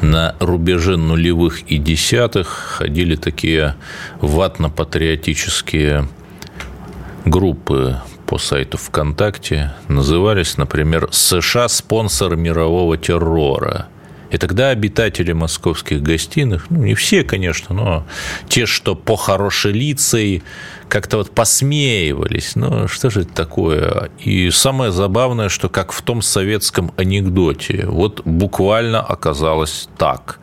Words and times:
на 0.00 0.34
рубеже 0.40 0.96
нулевых 0.96 1.62
и 1.62 1.78
десятых 1.78 2.48
ходили 2.48 3.16
такие 3.16 3.74
ватно-патриотические 4.20 6.08
группы 7.24 7.96
по 8.26 8.38
сайту 8.38 8.76
ВКонтакте. 8.78 9.72
Назывались, 9.88 10.56
например, 10.56 11.08
«США– 11.12 11.68
спонсор 11.68 12.36
мирового 12.36 12.96
террора». 12.96 13.88
И 14.30 14.36
тогда 14.36 14.68
обитатели 14.70 15.32
московских 15.32 16.02
гостиных, 16.02 16.66
ну, 16.68 16.82
не 16.82 16.94
все, 16.94 17.24
конечно, 17.24 17.74
но 17.74 18.06
те, 18.48 18.66
что 18.66 18.94
по 18.94 19.16
хорошей 19.16 19.72
лицей, 19.72 20.42
как-то 20.88 21.18
вот 21.18 21.30
посмеивались. 21.30 22.54
Ну, 22.54 22.88
что 22.88 23.10
же 23.10 23.22
это 23.22 23.32
такое? 23.32 24.10
И 24.18 24.50
самое 24.50 24.92
забавное, 24.92 25.48
что 25.48 25.68
как 25.68 25.92
в 25.92 26.02
том 26.02 26.20
советском 26.20 26.92
анекдоте, 26.96 27.86
вот 27.86 28.22
буквально 28.24 29.00
оказалось 29.00 29.88
так. 29.96 30.40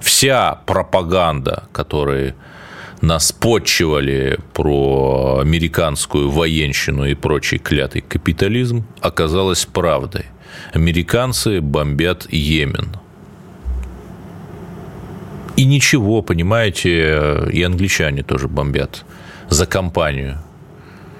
Вся 0.00 0.60
пропаганда, 0.66 1.64
которая 1.72 2.34
нас 3.02 3.32
почивали 3.32 4.38
про 4.54 5.40
американскую 5.40 6.30
военщину 6.30 7.04
и 7.04 7.14
прочий 7.14 7.58
клятый 7.58 8.00
капитализм, 8.00 8.86
оказалась 9.00 9.66
правдой. 9.66 10.26
Американцы 10.72 11.60
бомбят 11.60 12.26
Йемен– 12.30 12.96
и 15.56 15.64
ничего, 15.64 16.22
понимаете, 16.22 17.48
и 17.50 17.62
англичане 17.62 18.22
тоже 18.22 18.46
бомбят 18.46 19.04
за 19.48 19.66
компанию. 19.66 20.38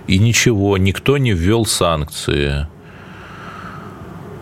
И 0.06 0.18
ничего, 0.18 0.76
никто 0.78 1.16
не 1.18 1.32
ввел 1.32 1.66
санкции. 1.66 2.68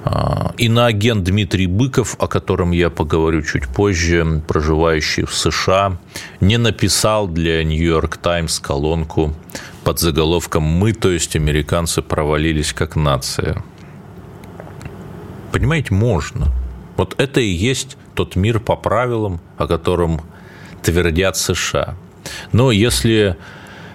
А, 0.05 0.53
иноагент 0.59 1.25
Дмитрий 1.25 1.67
Быков, 1.67 2.17
о 2.19 2.27
котором 2.27 2.73
я 2.73 2.91
поговорю 2.91 3.43
чуть 3.43 3.67
позже, 3.69 4.43
проживающий 4.47 5.25
в 5.25 5.35
США, 5.35 5.97
не 6.41 6.59
написал 6.59 7.27
для 7.27 7.65
Нью-Йорк 7.65 8.19
Таймс 8.19 8.59
колонку 8.59 9.35
под 9.85 10.01
заголовком 10.01 10.63
«Мы, 10.63 10.93
то 10.93 11.11
есть 11.11 11.37
американцы, 11.37 12.03
провалились 12.03 12.73
как 12.73 12.97
нация». 12.97 13.65
Понимаете, 15.53 15.95
можно. 15.95 16.53
Вот 16.97 17.15
это 17.17 17.41
и 17.41 17.49
есть 17.49 17.97
тот 18.15 18.37
мир 18.37 18.61
по 18.61 18.77
правилам, 18.77 19.41
о 19.57 19.67
котором 19.67 20.21
твердят 20.83 21.37
США. 21.37 21.97
Но 22.53 22.71
если 22.71 23.37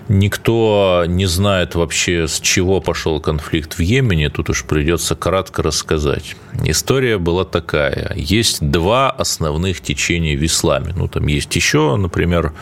никто 0.10 1.06
не 1.08 1.28
знает 1.28 1.76
вообще, 1.76 2.28
с 2.28 2.42
чего 2.42 2.82
пошел 2.82 3.22
конфликт 3.22 3.76
в 3.76 3.80
Йемене, 3.80 4.30
тут 4.30 4.50
уж 4.50 4.66
придется 4.66 5.16
кратко 5.16 5.62
рассказать. 5.62 6.36
История 6.64 7.18
была 7.18 7.46
такая. 7.46 8.14
Есть 8.16 8.60
два 8.60 9.12
основных 9.12 9.82
течения 9.82 10.36
в 10.36 10.44
исламе. 10.44 10.94
Ну, 10.96 11.08
там 11.08 11.28
есть 11.28 11.56
еще, 11.56 11.96
например, 11.96 12.54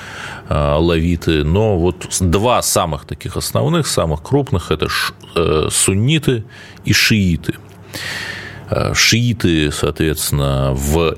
э, 0.50 0.76
лавиты, 0.78 1.44
но 1.44 1.80
вот 1.80 2.08
два 2.20 2.62
самых 2.62 3.06
таких 3.06 3.38
основных, 3.38 3.88
самых 3.88 4.22
крупных– 4.22 4.72
это 4.72 4.88
э, 5.36 5.70
сунниты 5.72 6.44
и 6.84 6.94
шииты. 6.94 7.56
Э, 8.70 8.94
шииты, 8.94 9.72
соответственно, 9.72 10.74
в 10.74 11.18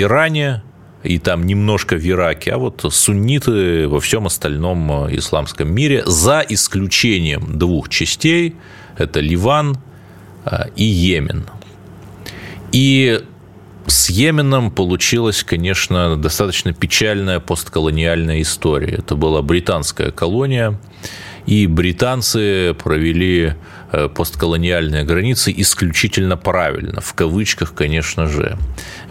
Иране 0.00 0.62
и 1.02 1.18
там 1.18 1.46
немножко 1.46 1.96
в 1.96 2.06
Ираке, 2.06 2.52
а 2.52 2.58
вот 2.58 2.84
сунниты 2.90 3.88
во 3.88 4.00
всем 4.00 4.26
остальном 4.26 5.06
э, 5.06 5.16
исламском 5.16 5.72
мире, 5.72 6.02
за 6.06 6.44
исключением 6.48 7.58
двух 7.58 7.88
частей, 7.88 8.56
это 8.96 9.20
Ливан 9.20 9.78
э, 10.44 10.70
и 10.76 10.84
Йемен. 10.84 11.46
И 12.72 13.22
с 13.86 14.10
Йеменом 14.10 14.70
получилась, 14.70 15.42
конечно, 15.44 16.16
достаточно 16.16 16.72
печальная 16.72 17.40
постколониальная 17.40 18.42
история. 18.42 18.96
Это 18.96 19.14
была 19.14 19.40
британская 19.40 20.10
колония, 20.10 20.78
и 21.46 21.66
британцы 21.66 22.74
провели 22.74 23.54
постколониальные 23.90 25.04
границы 25.04 25.52
исключительно 25.56 26.36
правильно, 26.36 27.00
в 27.00 27.14
кавычках, 27.14 27.74
конечно 27.74 28.26
же. 28.26 28.58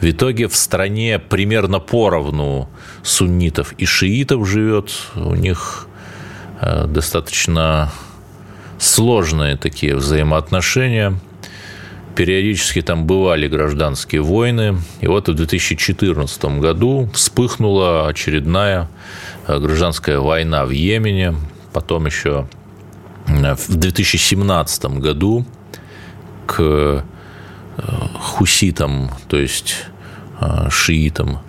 В 0.02 0.10
итоге 0.10 0.48
в 0.48 0.56
стране 0.56 1.20
примерно 1.20 1.80
поровну 1.80 2.70
суннитов 3.04 3.74
и 3.78 3.86
шиитов 3.86 4.48
живет, 4.48 4.92
у 5.16 5.34
них 5.36 5.88
э, 6.62 6.86
достаточно 6.88 7.92
сложные 8.78 9.58
такие 9.58 9.96
взаимоотношения. 9.96 11.20
Периодически 12.16 12.82
там 12.82 13.06
бывали 13.06 13.48
гражданские 13.48 14.22
войны. 14.22 14.78
И 15.02 15.08
вот 15.08 15.30
в 15.30 15.34
2014 15.34 16.46
году 16.60 17.10
вспыхнула 17.14 18.08
очередная 18.08 18.90
э, 19.48 19.58
гражданская 19.60 20.20
война 20.20 20.66
в 20.66 20.70
Йемене 20.70 21.36
потом 21.78 22.08
еще 22.08 22.48
э, 22.54 22.57
в 23.28 23.76
2017 23.76 24.86
году 25.00 25.46
к 26.46 26.58
э, 26.60 27.02
хуситам, 28.20 29.12
то 29.28 29.38
есть 29.38 29.86
э, 30.40 30.70
шиитам, 30.70 31.40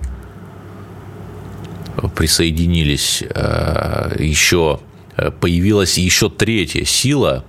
присоединились 2.15 3.23
еще, 3.23 4.79
появилась 5.41 5.99
еще 5.99 6.31
третья 6.31 6.85
сила, 6.85 7.45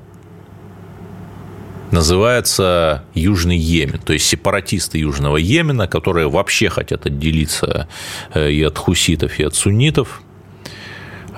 называется 1.91 3.03
Южный 3.13 3.57
Йемен, 3.57 3.99
то 3.99 4.13
есть 4.13 4.25
сепаратисты 4.25 4.97
Южного 4.97 5.37
Йемена, 5.37 5.87
которые 5.87 6.29
вообще 6.29 6.69
хотят 6.69 7.05
отделиться 7.05 7.87
и 8.33 8.63
от 8.63 8.75
хуситов, 8.79 9.39
и 9.39 9.43
от 9.43 9.53
суннитов– 9.53 10.23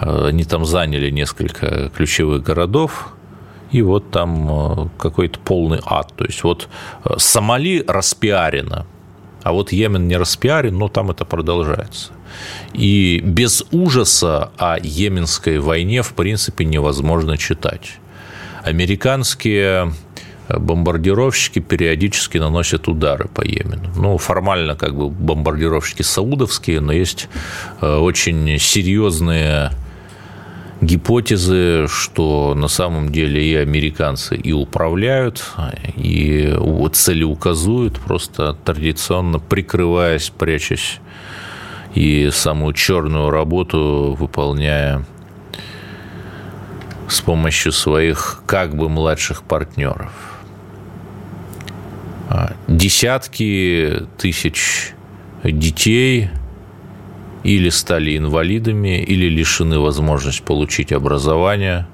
они 0.01 0.43
там 0.43 0.65
заняли 0.65 1.09
несколько 1.09 1.89
ключевых 1.89 2.43
городов, 2.43 3.13
и 3.71 3.81
вот 3.81 4.11
там 4.11 4.47
э, 4.49 4.87
какой-то 4.97 5.39
полный 5.39 5.79
ад. 5.85 6.13
То 6.15 6.25
есть 6.25 6.43
вот 6.43 6.67
э, 7.05 7.13
Сомали 7.17 7.83
распиарено, 7.87 8.85
а 9.43 9.53
вот 9.53 9.71
Йемен 9.71 10.07
не 10.07 10.17
распиарен, 10.17 10.77
но 10.77 10.87
там 10.87 11.11
это 11.11 11.25
продолжается. 11.25 12.11
И 12.73 13.21
без 13.23 13.63
ужаса 13.71 14.51
о 14.57 14.77
Йеменской 14.81 15.59
войне, 15.59 16.01
в 16.01 16.13
принципе, 16.13 16.65
невозможно 16.65 17.37
читать. 17.37 17.97
Американские 18.63 19.93
бомбардировщики 20.49 21.59
периодически 21.59 22.37
наносят 22.37 22.87
удары 22.87 23.27
по 23.27 23.41
Йемену. 23.41 23.89
Ну, 23.95 24.17
формально 24.17 24.75
как 24.75 24.95
бы 24.95 25.09
бомбардировщики 25.09 26.01
саудовские, 26.01 26.81
но 26.81 26.91
есть 26.91 27.29
э, 27.81 27.95
очень 27.95 28.57
серьезные 28.59 29.71
гипотезы, 30.81 31.87
что 31.87 32.55
на 32.55 32.67
самом 32.67 33.11
деле 33.11 33.43
и 33.45 33.55
американцы 33.55 34.35
и 34.35 34.51
управляют, 34.51 35.53
и 35.95 36.57
цели 36.93 37.23
указуют, 37.23 37.99
просто 37.99 38.53
традиционно 38.65 39.39
прикрываясь, 39.39 40.29
прячась 40.29 40.99
и 41.93 42.29
самую 42.31 42.73
черную 42.73 43.29
работу 43.29 44.15
выполняя 44.17 45.05
с 47.07 47.21
помощью 47.21 47.71
своих 47.71 48.41
как 48.45 48.75
бы 48.75 48.89
младших 48.89 49.43
партнеров. 49.43 50.11
А, 52.29 52.53
десятки 52.67 54.07
тысяч 54.17 54.93
детей– 55.43 56.29
или 57.43 57.69
стали 57.69 58.17
инвалидами, 58.17 59.01
или 59.01 59.27
лишены 59.27 59.79
возможности 59.79 60.41
получить 60.41 60.91
образование, 60.91 61.87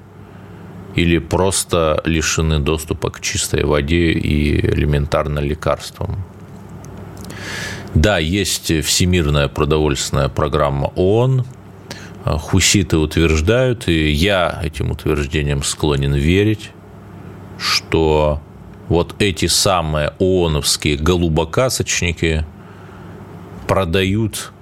или 0.94 1.18
просто 1.18 2.00
лишены 2.04 2.58
доступа 2.58 3.10
к 3.10 3.20
чистой 3.20 3.64
воде 3.64 4.10
и 4.12 4.60
элементарно 4.74 5.38
лекарствам. 5.38 6.24
Да, 7.94 8.18
есть 8.18 8.84
Всемирная 8.84 9.48
продовольственная 9.48 10.28
программа 10.28 10.92
ООН. 10.94 11.46
Хуситы 12.24 12.98
утверждают, 12.98 13.88
и 13.88 14.10
я 14.10 14.60
этим 14.62 14.90
утверждением 14.90 15.62
склонен 15.62 16.14
верить, 16.14 16.70
что 17.58 18.42
вот 18.88 19.14
эти 19.18 19.46
самые 19.46 20.12
ООНовские 20.18 20.96
голубокасочники– 20.96 22.44
продают 23.68 24.52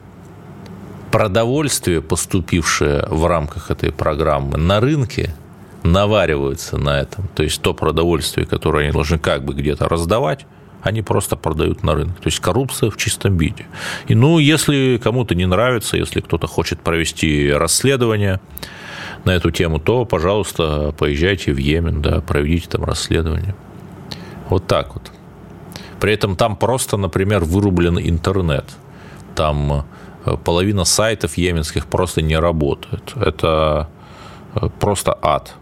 продовольствие, 1.16 2.02
поступившее 2.02 3.06
в 3.08 3.24
рамках 3.24 3.70
этой 3.70 3.90
программы 3.90 4.58
на 4.58 4.80
рынке, 4.80 5.34
навариваются 5.82 6.76
на 6.76 7.00
этом. 7.00 7.26
То 7.34 7.42
есть 7.42 7.62
то 7.62 7.72
продовольствие, 7.72 8.46
которое 8.46 8.84
они 8.84 8.92
должны 8.92 9.18
как 9.18 9.42
бы 9.42 9.54
где-то 9.54 9.88
раздавать, 9.88 10.44
они 10.82 11.00
просто 11.00 11.36
продают 11.36 11.82
на 11.82 11.94
рынок. 11.94 12.16
То 12.16 12.26
есть 12.26 12.40
коррупция 12.40 12.90
в 12.90 12.98
чистом 12.98 13.38
виде. 13.38 13.64
И 14.08 14.14
ну, 14.14 14.38
если 14.38 15.00
кому-то 15.02 15.34
не 15.34 15.46
нравится, 15.46 15.96
если 15.96 16.20
кто-то 16.20 16.46
хочет 16.46 16.80
провести 16.80 17.50
расследование 17.50 18.38
на 19.24 19.30
эту 19.30 19.50
тему, 19.50 19.80
то, 19.80 20.04
пожалуйста, 20.04 20.92
поезжайте 20.98 21.54
в 21.54 21.56
Йемен, 21.56 22.02
да, 22.02 22.20
проведите 22.20 22.68
там 22.68 22.84
расследование. 22.84 23.54
Вот 24.50 24.66
так 24.66 24.92
вот. 24.92 25.10
При 25.98 26.12
этом 26.12 26.36
там 26.36 26.56
просто, 26.56 26.98
например, 26.98 27.42
вырублен 27.42 27.98
интернет. 27.98 28.66
Там 29.34 29.86
половина 30.44 30.84
сайтов 30.84 31.38
йеменских 31.38 31.87
просто 31.87 32.23
не 32.23 32.38
работает. 32.38 33.14
Это 33.17 33.88
э, 34.55 34.69
просто 34.81 35.17
ад. 35.23 35.55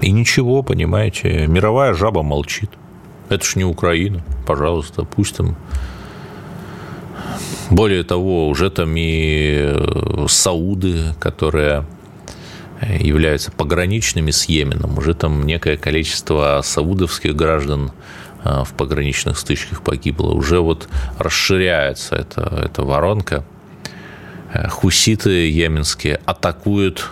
И 0.00 0.10
ничего, 0.10 0.62
понимаете, 0.62 1.46
мировая 1.46 1.94
жаба 1.94 2.22
молчит. 2.22 2.70
Это 3.28 3.44
ж 3.44 3.56
не 3.56 3.64
Украина, 3.64 4.22
пожалуйста, 4.46 5.04
пусть 5.04 5.36
там 5.36 5.56
более 7.70 8.02
того, 8.02 8.48
уже 8.48 8.70
там 8.70 8.94
и 8.96 9.56
э, 9.58 10.26
Сауды, 10.28 11.14
которые 11.18 11.86
являются 12.82 13.52
пограничными 13.52 14.30
с 14.30 14.44
Йеменом, 14.46 14.98
уже 14.98 15.14
там 15.14 15.46
некое 15.46 15.76
количество 15.76 16.60
саудовских 16.62 17.36
граждан 17.36 17.86
э, 17.86 17.92
в 18.44 18.72
пограничных 18.76 19.38
стычках 19.38 19.82
погибло. 19.82 20.32
Уже 20.32 20.60
вот 20.60 20.88
расширяется 21.18 22.16
эта, 22.16 22.42
эта 22.64 22.82
воронка. 22.82 23.44
Э, 24.52 24.68
хуситы 24.68 25.50
йеменские 25.50 26.20
атакуют 26.24 27.10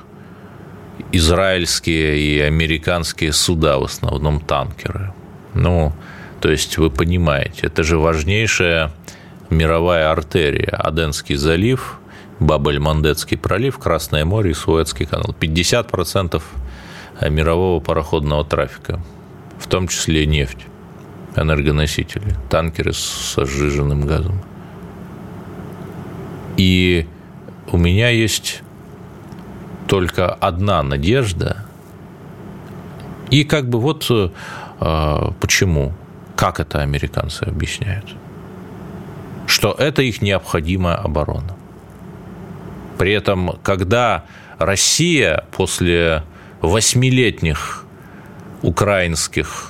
израильские 1.13 2.19
и 2.19 2.41
американские 2.41 3.33
суда, 3.33 3.79
в 3.79 3.85
основном 3.85 4.41
танкеры. 4.41 5.13
Ну, 5.55 5.93
то 6.41 6.51
есть 6.51 6.79
вы 6.79 6.91
понимаете, 6.91 7.67
это 7.67 7.83
же 7.83 7.99
важнейшая 7.99 8.93
мировая 9.51 10.11
артерия, 10.11 10.77
Аденский 10.77 11.37
залив, 11.37 11.99
Бабель-Мандетский 12.39 13.37
пролив, 13.37 13.79
Красное 13.79 14.25
море 14.25 14.53
и 14.53 14.55
Суэцкий 14.55 15.07
канал. 15.07 15.35
50% 15.39 16.43
мирового 17.29 17.81
пароходного 17.81 18.45
трафика, 18.45 19.01
в 19.59 19.67
том 19.67 19.89
числе 19.89 20.25
нефть, 20.25 20.67
энергоносители, 21.37 22.35
танкеры 22.49 22.93
с 22.93 23.37
сжиженным 23.45 24.07
газом. 24.07 24.41
И 26.57 27.07
у 27.73 27.77
меня 27.77 28.09
есть 28.09 28.63
только 29.87 30.33
одна 30.33 30.83
надежда. 30.83 31.65
И 33.31 33.45
как 33.45 33.69
бы 33.69 33.81
вот 33.81 34.07
э, 34.11 35.31
почему, 35.41 35.95
как 36.37 36.61
это 36.61 36.81
американцы 36.81 37.45
объясняют, 37.45 38.07
что 39.47 39.73
это 39.73 40.03
их 40.03 40.23
необходимая 40.23 40.97
оборона. 40.97 41.57
При 42.99 43.13
этом, 43.13 43.59
когда 43.63 44.25
Россия 44.59 45.45
после 45.53 46.23
восьмилетних 46.61 47.85
украинских 48.63 49.70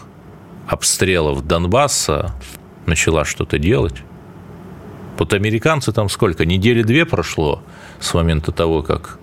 обстрелов 0.71 1.47
Донбасса 1.47 2.33
начала 2.87 3.25
что-то 3.25 3.59
делать, 3.59 3.97
вот 5.19 5.35
американцы 5.35 5.93
там 5.93 6.09
сколько, 6.09 6.47
недели 6.47 6.83
две 6.83 7.05
прошло 7.05 7.63
с 7.99 8.15
момента 8.15 8.53
того, 8.53 8.83
как 8.83 9.19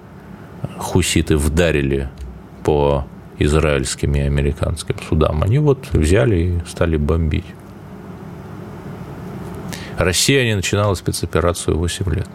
хуситы 0.77 1.37
вдарили 1.37 2.09
по 2.63 3.07
израильским 3.39 4.13
и 4.15 4.19
американским 4.19 4.97
судам. 5.07 5.41
Они 5.41 5.57
вот 5.57 5.87
взяли 5.93 6.35
и 6.35 6.69
стали 6.69 6.97
бомбить. 6.97 7.45
Россия 9.97 10.43
не 10.43 10.55
начинала 10.55 10.93
спецоперацию 10.93 11.77
8 11.77 12.13
лет. 12.13 12.27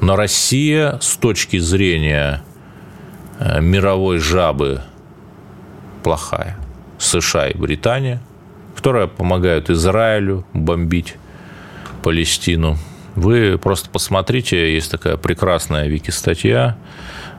Но 0.00 0.16
Россия 0.16 0.98
с 1.02 1.16
точки 1.16 1.58
зрения 1.58 2.42
э, 3.38 3.60
мировой 3.60 4.18
жабы 4.18 4.82
плохая. 6.02 6.56
США 6.98 7.48
и 7.48 7.58
Британия, 7.58 8.22
которые 8.82 9.08
помогают 9.08 9.70
Израилю 9.70 10.44
бомбить 10.52 11.14
Палестину. 12.02 12.76
Вы 13.14 13.56
просто 13.56 13.88
посмотрите, 13.88 14.74
есть 14.74 14.90
такая 14.90 15.16
прекрасная 15.16 15.86
вики-статья 15.86 16.76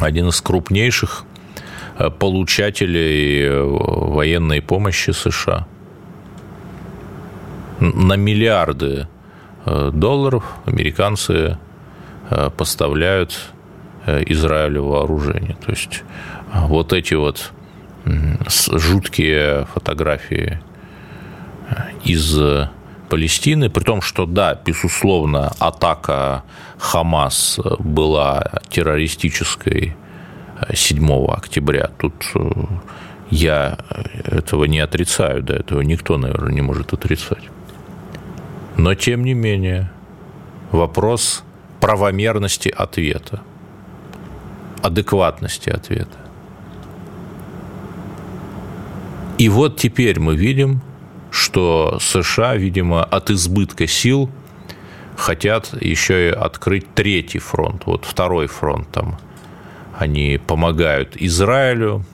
один 0.00 0.28
из 0.28 0.40
крупнейших 0.40 1.24
э, 1.98 2.08
получателей 2.10 3.42
э, 3.42 3.62
военной 3.62 4.62
помощи 4.62 5.10
США. 5.10 5.66
На 7.80 8.14
миллиарды 8.14 9.08
долларов 9.64 10.44
американцы 10.66 11.58
поставляют 12.56 13.38
Израилю 14.06 14.84
вооружение. 14.84 15.56
То 15.64 15.70
есть 15.70 16.02
вот 16.52 16.92
эти 16.92 17.14
вот 17.14 17.52
жуткие 18.46 19.66
фотографии 19.72 20.60
э, 21.70 21.74
из 22.04 22.38
Палестины, 23.08 23.68
при 23.68 23.84
том, 23.84 24.00
что 24.00 24.26
да, 24.26 24.58
безусловно, 24.64 25.52
атака 25.58 26.44
Хамас 26.78 27.60
была 27.78 28.52
террористической 28.70 29.94
7 30.72 31.10
э, 31.10 31.26
октября. 31.32 31.90
Тут 31.98 32.14
э, 32.34 32.50
я 33.30 33.78
этого 34.24 34.64
не 34.64 34.80
отрицаю, 34.80 35.42
да, 35.42 35.56
этого 35.56 35.82
никто, 35.82 36.16
наверное, 36.16 36.52
не 36.52 36.62
может 36.62 36.92
отрицать. 36.92 37.42
Но, 38.76 38.94
тем 38.94 39.24
не 39.24 39.34
менее, 39.34 39.90
вопрос 40.70 41.44
правомерности 41.80 42.68
ответа, 42.68 43.40
адекватности 44.82 45.70
ответа. 45.70 46.18
И 49.38 49.48
вот 49.48 49.76
теперь 49.76 50.20
мы 50.20 50.36
видим, 50.36 50.80
что 51.30 51.98
США, 52.00 52.56
видимо, 52.56 53.02
от 53.02 53.30
избытка 53.30 53.86
сил 53.86 54.30
хотят 55.16 55.70
еще 55.82 56.28
и 56.28 56.32
открыть 56.32 56.94
третий 56.94 57.38
фронт. 57.38 57.82
Вот 57.86 58.04
второй 58.04 58.46
фронт 58.46 58.88
там. 58.92 59.18
Они 59.98 60.38
помогают 60.46 61.16
Израилю 61.16 62.04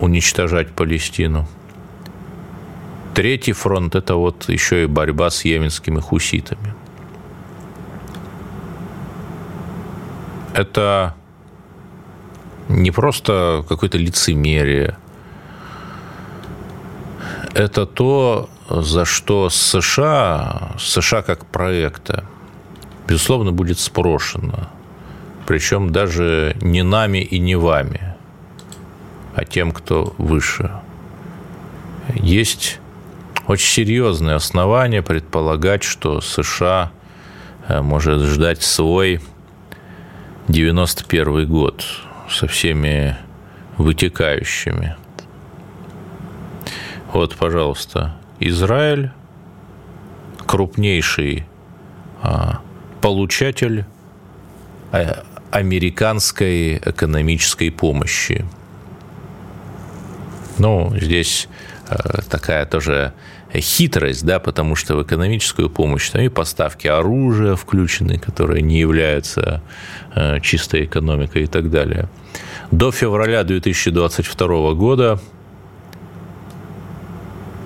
уничтожать 0.00 0.72
Палестину. 0.72 1.46
Третий 3.14 3.52
фронт– 3.52 3.94
это 3.96 4.16
вот 4.16 4.48
еще 4.48 4.84
и 4.84 4.86
борьба 4.86 5.30
с 5.30 5.44
йеменскими 5.44 6.00
хуситами. 6.00 6.74
Это 10.54 11.14
не 12.68 12.90
просто 12.90 13.64
какое-то 13.68 13.98
лицемерие– 13.98 14.96
это 17.54 17.86
то, 17.86 18.50
за 18.68 19.04
что 19.04 19.48
США, 19.48 20.72
США 20.78 21.22
как 21.22 21.46
проекта, 21.46 22.24
безусловно, 23.06 23.52
будет 23.52 23.78
спрошено. 23.78 24.68
Причем 25.46 25.90
даже 25.90 26.56
не 26.60 26.82
нами 26.82 27.18
и 27.18 27.38
не 27.38 27.54
вами, 27.54 28.16
а 29.36 29.44
тем, 29.44 29.70
кто 29.70 30.14
выше. 30.18 30.72
Есть 32.14 32.80
очень 33.46 33.66
серьезные 33.66 34.36
основания 34.36 35.02
предполагать, 35.02 35.82
что 35.82 36.20
США 36.20 36.92
э, 37.68 37.80
может 37.80 38.20
ждать 38.22 38.62
свой 38.62 39.20
91 40.48 41.46
год 41.46 41.84
со 42.28 42.46
всеми 42.46 43.16
вытекающими– 43.78 44.96
вот, 47.14 47.36
пожалуйста, 47.36 48.16
Израиль 48.40 49.12
крупнейший 50.46 51.46
а, 52.20 52.58
получатель 53.00 53.84
а, 54.90 55.22
американской 55.52 56.78
экономической 56.78 57.70
помощи. 57.70 58.44
Ну, 60.58 60.92
здесь 61.00 61.48
э, 61.88 62.22
такая 62.28 62.66
тоже 62.66 63.12
хитрость, 63.60 64.24
да, 64.24 64.38
потому 64.38 64.74
что 64.74 64.96
в 64.96 65.02
экономическую 65.02 65.70
помощь 65.70 66.10
там 66.10 66.22
и 66.22 66.28
поставки 66.28 66.86
оружия 66.86 67.54
включены, 67.54 68.18
которые 68.18 68.62
не 68.62 68.78
являются 68.78 69.62
э, 70.14 70.40
чистой 70.40 70.84
экономикой 70.84 71.44
и 71.44 71.46
так 71.46 71.70
далее. 71.70 72.08
До 72.70 72.90
февраля 72.90 73.44
2022 73.44 74.74
года 74.74 75.20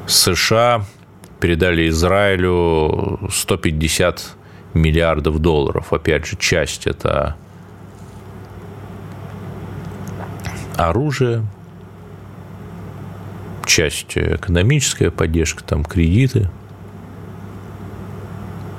США 0.06 0.84
передали 1.40 1.88
Израилю 1.88 3.20
150 3.30 4.36
миллиардов 4.74 5.38
долларов. 5.38 5.92
Опять 5.92 6.26
же, 6.26 6.36
часть 6.36 6.86
это 6.86 7.36
оружие, 10.76 11.44
часть 13.68 14.16
экономическая 14.16 15.10
поддержка, 15.10 15.62
там 15.62 15.84
кредиты. 15.84 16.50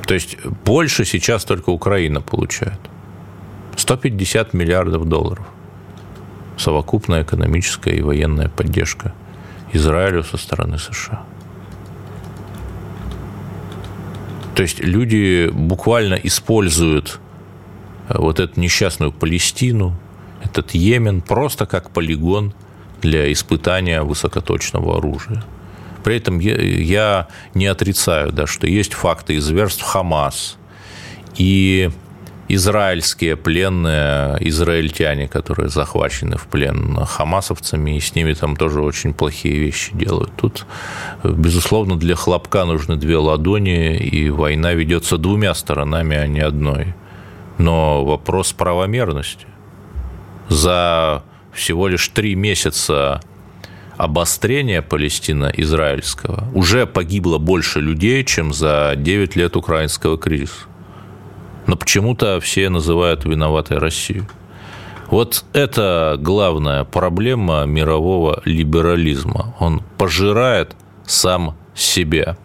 То 0.05 0.13
есть 0.13 0.37
больше 0.65 1.05
сейчас 1.05 1.45
только 1.45 1.69
Украина 1.69 2.19
получает. 2.19 2.79
150 3.77 4.53
миллиардов 4.53 5.07
долларов. 5.07 5.45
Совокупная 6.57 7.23
экономическая 7.23 7.95
и 7.95 8.01
военная 8.01 8.49
поддержка 8.49 9.13
Израилю 9.71 10.23
со 10.23 10.37
стороны 10.37 10.77
США. 10.77 11.23
То 14.55 14.63
есть 14.63 14.79
люди 14.79 15.49
буквально 15.53 16.15
используют 16.15 17.21
э, 18.09 18.17
вот 18.17 18.41
эту 18.41 18.59
несчастную 18.59 19.13
Палестину, 19.13 19.95
этот 20.43 20.71
Йемен 20.73 21.21
просто 21.21 21.65
как 21.65 21.91
полигон 21.91 22.53
для 23.01 23.31
испытания 23.31 24.01
высокоточного 24.01 24.97
оружия. 24.97 25.43
При 26.03 26.17
этом 26.17 26.39
я 26.39 27.27
не 27.53 27.67
отрицаю, 27.67 28.31
да, 28.31 28.47
что 28.47 28.67
есть 28.67 28.93
факты 28.93 29.35
из 29.35 29.43
зверств 29.43 29.83
Хамас 29.83 30.57
и 31.35 31.89
израильские 32.47 33.35
пленные, 33.35 34.37
израильтяне, 34.39 35.27
которые 35.27 35.69
захвачены 35.69 36.35
в 36.37 36.47
плен 36.47 36.95
хамасовцами, 37.05 37.97
и 37.97 37.99
с 37.99 38.15
ними 38.15 38.33
там 38.33 38.55
тоже 38.55 38.81
очень 38.81 39.13
плохие 39.13 39.59
вещи 39.59 39.91
делают. 39.93 40.31
Тут, 40.35 40.65
безусловно, 41.23 41.95
для 41.97 42.15
хлопка 42.15 42.65
нужны 42.65 42.95
две 42.95 43.17
ладони, 43.17 43.97
и 43.97 44.29
война 44.31 44.73
ведется 44.73 45.17
двумя 45.17 45.53
сторонами, 45.53 46.17
а 46.17 46.27
не 46.27 46.39
одной. 46.39 46.95
Но 47.59 48.03
вопрос 48.03 48.51
правомерности. 48.51 49.45
За 50.47 51.23
всего 51.53 51.87
лишь 51.87 52.07
три 52.09 52.35
месяца 52.35 53.21
обострения 53.97 54.81
Палестино-израильского 54.81 56.49
уже 56.53 56.85
погибло 56.87 57.37
больше 57.37 57.81
людей, 57.81 58.23
чем 58.23 58.53
за 58.53 58.93
9 58.95 59.35
лет 59.35 59.55
украинского 59.55 60.17
кризиса 60.17 60.69
но 61.69 61.75
почему-то 61.75 62.39
все 62.39 62.67
называют 62.69 63.25
виноватой 63.25 63.77
Россию. 63.77 64.27
Вот 65.11 65.45
это 65.53 66.17
главная 66.19 66.83
проблема 66.83 67.63
мирового 67.65 68.41
либерализма. 68.43 69.55
Он 69.59 69.83
пожирает 69.99 70.75
сам 71.05 71.55
себя. 71.75 72.37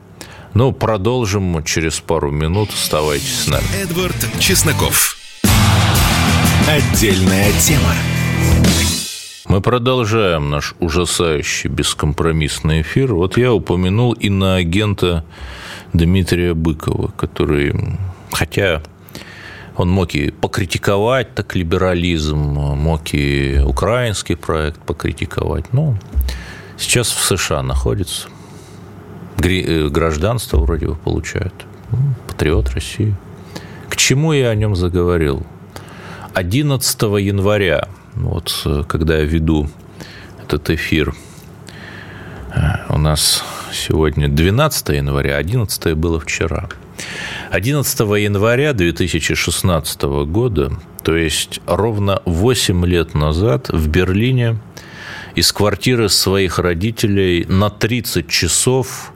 Ну, 0.53 0.73
продолжим 0.73 1.65
через 1.65 2.01
пару 2.01 2.31
минут. 2.31 2.69
Оставайтесь 2.71 3.45
с 3.45 3.49
нами. 3.49 3.65
Эдвард 3.83 4.17
Чесноков. 4.39 5.17
Отдельная 6.69 7.51
тема. 7.61 7.95
Мы 9.55 9.61
продолжаем 9.61 10.51
наш 10.51 10.75
ужасающий 10.81 11.71
бескомпромиссный 11.71 12.81
эфир. 12.81 13.15
Вот 13.15 13.37
я 13.37 13.53
упомянул 13.53 14.13
иноагента 14.13 15.25
Дмитрия 15.93 16.55
Быкова, 16.55 17.13
который, 17.17 17.73
хотя 18.33 18.83
он 19.77 19.91
мог 19.91 20.13
и 20.17 20.33
покритиковать 20.33 21.37
так 21.37 21.55
либерализм, 21.55 22.37
мог 22.37 23.15
и 23.15 23.61
украинский 23.65 24.37
проект 24.37 24.81
покритиковать. 24.81 25.73
Ну, 25.73 25.97
сейчас 26.77 27.13
в 27.13 27.23
США 27.23 27.63
находится. 27.63 28.27
Э, 29.39 29.89
гражданство 29.89 30.59
вроде 30.59 30.89
бы 30.89 30.97
получает. 30.97 31.55
Патриот 32.27 32.71
России. 32.71 33.15
К 33.89 33.95
чему 33.95 34.33
я 34.33 34.49
о 34.49 34.57
нем 34.57 34.75
заговорил? 34.75 35.47
11 36.35 37.03
января, 37.21 37.87
вот 38.15 38.63
э, 38.65 38.83
когда 38.87 39.19
я 39.19 39.25
веду 39.25 39.69
этот 40.43 40.71
эфир, 40.71 41.15
э, 42.55 42.61
у 42.89 42.99
нас 42.99 43.45
сегодня 43.73 44.29
12 44.29 44.89
января, 44.91 45.37
11 45.37 45.95
было 45.95 46.21
вчера– 46.21 46.69
11 47.51 48.01
января 48.01 48.73
2016 48.73 50.03
года, 50.27 50.73
то 51.03 51.17
есть 51.17 51.61
ровно 51.67 52.21
8 52.25 52.85
лет 52.87 53.15
назад, 53.15 53.69
в 53.69 53.89
Берлине 53.89 54.59
из 55.35 55.53
квартиры 55.53 56.09
своих 56.09 56.59
родителей 56.59 57.45
на 57.49 57.71
30 57.71 58.29
часов 58.29 59.13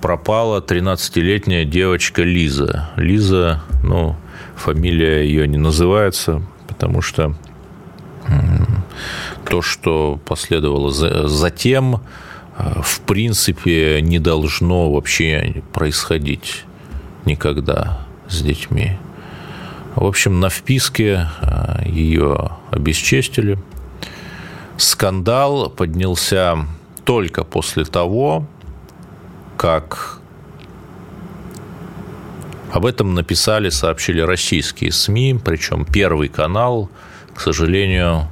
пропала 0.00 0.60
13-летняя 0.60 1.64
девочка 1.64 2.22
Лиза. 2.22 2.90
Лиза, 2.96 3.62
ну, 3.82 4.16
фамилия 4.56 5.22
ее 5.22 5.48
не 5.48 5.58
называется, 5.58 6.42
потому 6.68 7.02
что 7.02 7.34
то, 9.48 9.62
что 9.62 10.20
последовало 10.24 10.90
затем, 10.90 12.00
в 12.56 13.00
принципе, 13.00 14.00
не 14.02 14.18
должно 14.18 14.92
вообще 14.92 15.62
происходить 15.72 16.64
никогда 17.24 18.06
с 18.28 18.42
детьми. 18.42 18.98
В 19.94 20.06
общем, 20.06 20.40
на 20.40 20.48
вписке 20.48 21.28
а, 21.40 21.82
ее 21.84 22.52
обесчестили. 22.70 23.58
Скандал 24.78 25.68
поднялся 25.68 26.66
только 27.04 27.44
после 27.44 27.84
того, 27.84 28.46
как 29.58 30.18
об 32.72 32.86
этом 32.86 33.14
написали, 33.14 33.68
сообщили 33.68 34.20
российские 34.22 34.92
СМИ, 34.92 35.38
причем 35.44 35.84
Первый 35.84 36.28
канал, 36.28 36.88
к 37.34 37.40
сожалению, 37.40 38.28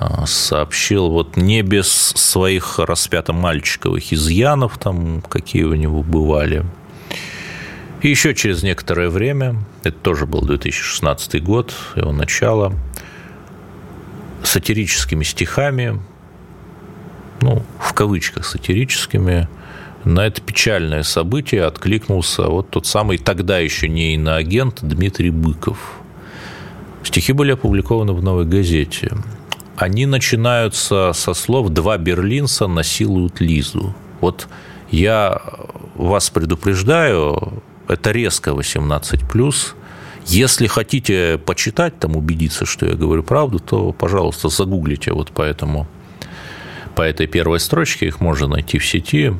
а, 0.00 0.26
сообщил 0.26 1.10
вот 1.10 1.36
не 1.36 1.62
без 1.62 1.88
своих 1.88 2.78
распято-мальчиковых 2.78 4.12
изъянов, 4.12 4.78
там, 4.78 5.22
какие 5.22 5.64
у 5.64 5.74
него 5.74 6.02
бывали– 6.02 6.64
и 8.04 8.10
еще 8.10 8.34
через 8.34 8.62
некоторое 8.62 9.08
время, 9.08 9.56
это 9.82 9.96
тоже 9.96 10.26
был 10.26 10.42
2016 10.42 11.42
год, 11.42 11.74
его 11.96 12.12
начало, 12.12 12.74
сатирическими 14.42 15.24
стихами, 15.24 16.02
ну, 17.40 17.62
в 17.80 17.94
кавычках 17.94 18.44
сатирическими, 18.44 19.48
на 20.04 20.26
это 20.26 20.42
печальное 20.42 21.02
событие 21.02 21.64
откликнулся 21.64 22.42
вот 22.42 22.68
тот 22.68 22.84
самый 22.84 23.16
тогда 23.16 23.58
еще 23.58 23.88
не 23.88 24.14
иноагент 24.14 24.80
Дмитрий 24.82 25.30
Быков. 25.30 25.78
Стихи 27.04 27.32
были 27.32 27.52
опубликованы 27.52 28.12
в 28.12 28.22
«Новой 28.22 28.46
газете». 28.46 29.12
Они 29.76 30.06
начинаются 30.06 31.12
со 31.14 31.34
слов 31.34 31.68
«Два 31.68 31.98
берлинца 31.98 32.66
насилуют 32.66 33.40
Лизу». 33.40 33.94
Вот 34.20 34.48
я 34.90 35.40
вас 35.94 36.30
предупреждаю, 36.30 37.62
это 37.88 38.10
резко 38.10 38.50
18+. 38.50 39.74
Если 40.26 40.66
хотите 40.66 41.38
почитать, 41.38 41.98
там 41.98 42.16
убедиться, 42.16 42.64
что 42.64 42.86
я 42.86 42.94
говорю 42.94 43.22
правду, 43.22 43.58
то, 43.58 43.92
пожалуйста, 43.92 44.48
загуглите 44.48 45.12
вот 45.12 45.30
по 45.30 45.42
этому 45.42 45.86
по 46.94 47.02
этой 47.02 47.26
первой 47.26 47.60
строчке, 47.60 48.06
их 48.06 48.20
можно 48.20 48.46
найти 48.46 48.78
в 48.78 48.86
сети. 48.86 49.34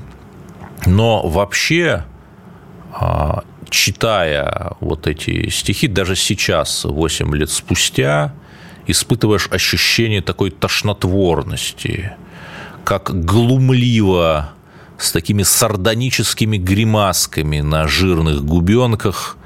Но 0.87 1.27
вообще, 1.27 2.05
а, 2.93 3.45
читая 3.71 4.73
вот 4.81 5.07
эти 5.07 5.49
стихи, 5.49 5.89
даже 5.89 6.17
сейчас, 6.17 6.85
8 6.85 7.35
лет 7.35 7.51
спустя, 7.51 8.35
испытываешь 8.87 9.49
ощущение 9.51 10.21
такой 10.21 10.51
тошнотворности, 10.51 12.13
как 12.85 13.25
глумливо 13.25 14.53
с 14.99 15.13
такими 15.13 15.43
сардоническими 15.43 16.57
гримасками 16.57 17.61
на 17.61 17.89
жирных 17.89 18.45
губенках. 18.45 19.37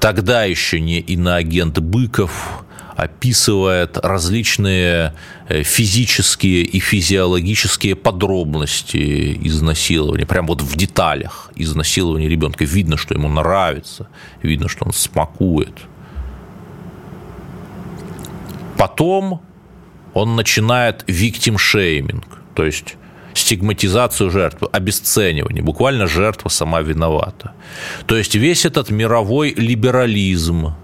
Тогда 0.00 0.44
еще 0.44 0.80
не 0.80 0.98
иноагент 1.00 1.78
Быков 1.78 2.64
описывает 2.96 3.98
различные 3.98 5.14
э, 5.48 5.62
физические 5.62 6.62
и 6.62 6.80
физиологические 6.80 7.96
подробности 7.96 9.38
изнасилования, 9.46 10.26
прям 10.26 10.46
вот 10.46 10.62
в 10.62 10.76
деталях 10.76 11.50
изнасилования 11.56 12.28
ребенка. 12.28 12.64
Видно, 12.64 12.96
что 12.96 13.14
ему 13.14 13.28
нравится, 13.28 14.08
видно, 14.42 14.68
что 14.68 14.84
он 14.84 14.92
смакует. 14.92 15.74
Потом 18.76 19.42
он 20.14 20.36
начинает 20.36 21.04
victim 21.06 21.56
shaming, 21.56 22.24
то 22.54 22.64
есть 22.64 22.96
стигматизацию 23.34 24.30
жертвы, 24.30 24.68
обесценивание. 24.72 25.62
Буквально 25.62 26.06
жертва 26.06 26.48
сама 26.48 26.80
виновата. 26.80 27.52
То 28.06 28.16
есть 28.16 28.34
весь 28.34 28.64
этот 28.64 28.90
мировой 28.90 29.54
либерализм 29.54 30.74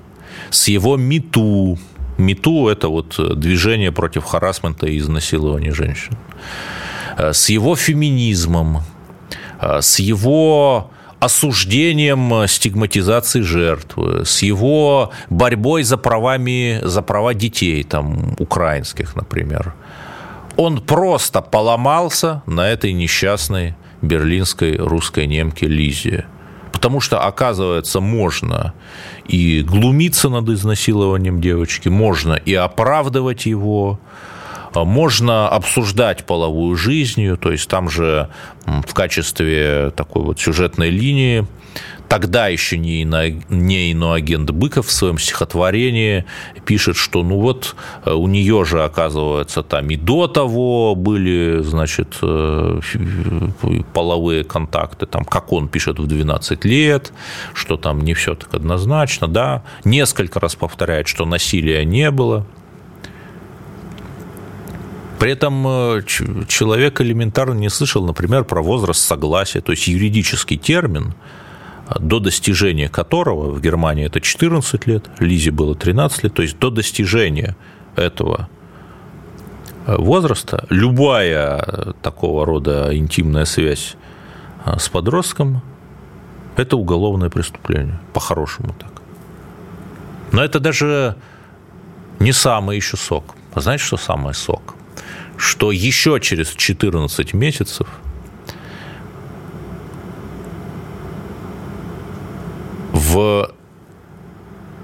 с 0.50 0.68
его 0.68 0.96
МИТУ, 0.96 1.78
МИТУ– 2.18 2.68
это 2.70 2.88
вот 2.88 3.18
движение 3.38 3.92
против 3.92 4.25
харасмента 4.25 4.87
и 4.87 4.99
изнасилования 4.99 5.73
женщин, 5.73 6.16
э, 7.16 7.32
с 7.32 7.49
его 7.49 7.76
феминизмом, 7.76 8.82
э, 9.61 9.80
с 9.80 9.99
его 9.99 10.90
осуждением 11.20 12.46
стигматизации 12.46 13.40
жертвы, 13.40 14.25
с 14.25 14.42
его 14.42 15.12
борьбой 15.30 15.82
за 15.82 15.96
правами, 15.96 16.80
за 16.82 17.02
права 17.02 17.35
детей, 17.35 17.85
там, 17.85 18.37
украинских, 18.38 19.16
например. 19.16 19.75
Он 20.56 20.80
просто 20.80 21.42
поломался 21.42 22.42
на 22.46 22.68
этой 22.68 22.92
несчастной 22.92 23.75
берлинской 24.02 24.76
русской 24.76 25.26
немке 25.26 25.66
Лизе. 25.66 26.26
Потому 26.73 27.00
что, 27.00 27.20
оказывается, 27.20 28.00
можно 28.00 28.75
и 29.26 29.62
глумиться 29.62 30.28
над 30.28 30.49
изнасилованием 30.49 31.40
девочки, 31.40 31.88
можно 31.88 32.35
и 32.35 32.54
оправдывать 32.54 33.46
его, 33.46 33.99
а 34.75 34.85
можно 34.85 35.49
обсуждать 35.49 36.26
половую 36.26 36.76
жизнь, 36.76 37.37
то 37.37 37.50
есть 37.50 37.68
там 37.68 37.88
же 37.88 38.28
в 38.66 38.92
качестве 38.92 39.90
такой 39.96 40.23
вот 40.23 40.38
сюжетной 40.38 40.90
линии 40.90 41.46
тогда 42.08 42.48
еще 42.48 42.78
не, 42.78 43.02
ино, 43.02 43.28
не 43.48 43.90
иноагент 43.90 44.50
Быков 44.50 44.86
в 44.86 44.92
своем 44.92 45.18
стихотворении 45.18 46.25
пишет, 46.64 46.96
что 46.96 47.22
ну 47.22 47.40
вот 47.40 47.76
э, 48.04 48.12
у 48.12 48.26
нее 48.26 48.64
же, 48.64 48.84
оказывается, 48.84 49.62
там 49.62 49.90
и 49.90 49.96
до 49.96 50.26
того 50.26 50.94
были, 50.94 51.60
значит, 51.62 52.16
э, 52.22 52.80
половые 53.92 54.44
контакты, 54.44 55.06
там, 55.06 55.25
как 55.25 55.52
он 55.52 55.68
пишет 55.68 55.98
в 55.98 56.06
12 56.06 56.64
лет, 56.64 57.12
что 57.54 57.76
там 57.76 58.00
не 58.00 58.14
все 58.14 58.34
так 58.34 58.54
однозначно, 58.54 59.28
да, 59.28 59.62
несколько 59.84 60.40
раз 60.40 60.54
повторяет, 60.54 61.08
что 61.08 61.25
насилия 61.25 61.84
не 61.84 62.10
было. 62.10 62.46
При 65.18 65.32
этом 65.32 65.66
э, 65.66 66.02
человек 66.46 67.00
элементарно 67.00 67.54
не 67.54 67.70
слышал, 67.70 68.04
например, 68.04 68.44
про 68.44 68.62
возраст 68.62 69.00
согласия, 69.00 69.60
то 69.60 69.72
есть 69.72 69.88
юридический 69.88 70.58
термин, 70.58 71.14
до 71.98 72.18
достижения 72.18 72.88
которого 72.88 73.52
в 73.52 73.60
Германии 73.60 74.06
это 74.06 74.20
14 74.20 74.86
лет, 74.86 75.04
Лизе 75.20 75.50
было 75.50 75.74
13 75.74 76.24
лет, 76.24 76.34
то 76.34 76.42
есть 76.42 76.58
до 76.58 76.70
достижения 76.70 77.56
этого 77.94 78.48
э, 79.86 79.96
возраста 79.96 80.66
любая 80.70 81.58
э, 81.58 81.92
такого 82.02 82.44
рода 82.44 82.96
интимная 82.96 83.44
связь 83.44 83.96
с 84.64 84.88
подростком– 84.88 85.62
это 86.56 86.76
уголовное 86.76 87.30
преступление, 87.30 88.00
по-хорошему 88.12 88.74
так. 88.78 89.02
Но 90.32 90.42
это 90.42 90.58
даже 90.58 91.16
не 92.18 92.32
самый 92.32 92.76
еще 92.76 92.96
сок. 92.96 93.36
А 93.54 93.60
знаете, 93.60 93.84
что 93.84 93.96
самое 93.96 94.34
сок? 94.34 94.76
что 95.36 95.70
еще 95.70 96.18
через 96.20 96.50
14 96.50 97.34
месяцев 97.34 97.86
в 103.16 103.54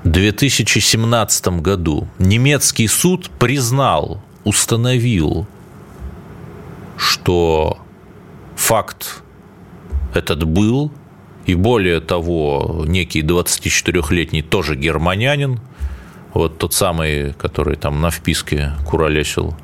2017 0.05 1.49
году 1.61 2.09
немецкий 2.19 2.89
суд 2.89 3.31
признал, 3.39 4.23
установил, 4.45 5.47
что 6.97 7.77
факт 8.57 9.23
этот 10.15 10.45
был, 10.45 10.91
и 11.45 11.55
более 11.55 12.01
того, 12.01 12.85
некий 12.87 13.21
24-летний 13.21 14.43
тоже 14.43 14.77
германянин, 14.77 15.61
вот 16.33 16.57
тот 16.57 16.73
самый, 16.73 17.35
который 17.35 17.77
там 17.77 18.01
на 18.01 18.11
вписке 18.11 18.73
куролесил 18.89 19.55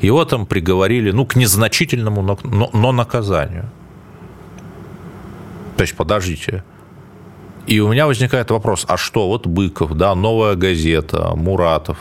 его 0.00 0.24
там 0.24 0.46
приговорили, 0.46 1.10
ну, 1.12 1.26
к 1.26 1.34
незначительному, 1.34 2.22
но, 2.22 2.38
но, 2.44 2.70
но 2.72 2.92
наказанию. 2.92 3.68
То 5.76 5.82
есть, 5.82 5.96
подождите. 5.96 6.62
И 7.68 7.80
у 7.80 7.88
меня 7.88 8.06
возникает 8.06 8.50
вопрос, 8.50 8.86
а 8.88 8.96
что, 8.96 9.28
вот 9.28 9.46
Быков, 9.46 9.92
да, 9.92 10.14
новая 10.14 10.54
газета, 10.54 11.34
Муратов, 11.34 11.98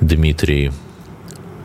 Дмитрий, 0.00 0.72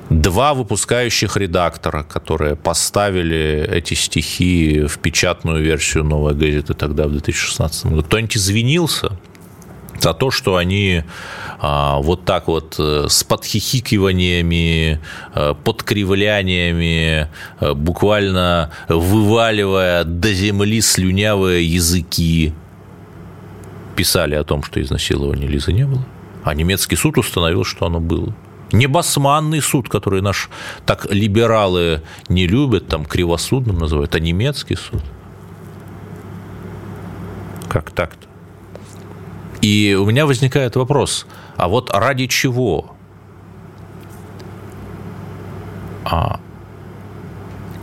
два 0.09 0.53
выпускающих 0.53 1.37
редактора, 1.37 2.03
которые 2.03 2.57
поставили 2.57 3.65
эти 3.71 3.93
стихи 3.93 4.85
в 4.87 4.99
печатную 4.99 5.63
версию 5.63 6.03
новой 6.03 6.33
газеты 6.33 6.73
тогда, 6.73 7.07
в 7.07 7.11
2016 7.11 7.85
году. 7.85 8.03
Кто-нибудь 8.03 8.35
извинился? 8.35 9.17
За 10.03 10.13
то, 10.13 10.31
что 10.31 10.57
они 10.57 11.03
а, 11.59 11.99
вот 11.99 12.25
так 12.25 12.47
вот 12.47 12.75
э, 12.77 13.05
с 13.07 13.23
подхихикиваниями, 13.23 14.99
э, 15.33 15.53
подкривляниями, 15.63 17.29
э, 17.61 17.73
буквально 17.73 18.69
вываливая 18.89 20.03
до 20.03 20.33
земли 20.33 20.81
слюнявые 20.81 21.65
языки, 21.65 22.53
писали 23.95 24.35
о 24.35 24.43
том, 24.43 24.61
что 24.63 24.81
изнасилования 24.81 25.47
Лизы 25.47 25.71
не 25.71 25.85
было. 25.85 26.03
А 26.43 26.53
немецкий 26.53 26.97
суд 26.97 27.17
установил, 27.17 27.63
что 27.63 27.85
оно 27.85 28.01
было. 28.01 28.35
Не 28.73 28.87
басманный 28.87 29.61
суд, 29.61 29.87
который 29.87 30.21
наш 30.21 30.49
так 30.85 31.07
либералы 31.09 32.01
не 32.27 32.45
любят, 32.45 32.87
там 32.87 33.05
кривосудным 33.05 33.77
называют, 33.77 34.15
а 34.15 34.19
немецкий 34.19 34.75
суд. 34.75 35.01
Как 37.69 37.91
так-то? 37.91 38.32
И 39.63 39.95
у 39.97 40.05
меня 40.05 40.25
возникает 40.25 40.75
вопрос, 40.75 41.25
а 41.55 41.69
вот 41.69 41.89
ради 41.89 42.27
чего? 42.27 42.97
А 46.03 46.41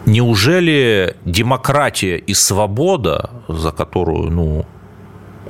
неужели 0.05 1.17
демократия 1.25 2.19
и 2.19 2.35
свобода, 2.35 3.31
за 3.49 3.73
которую, 3.73 4.31
ну, 4.31 4.67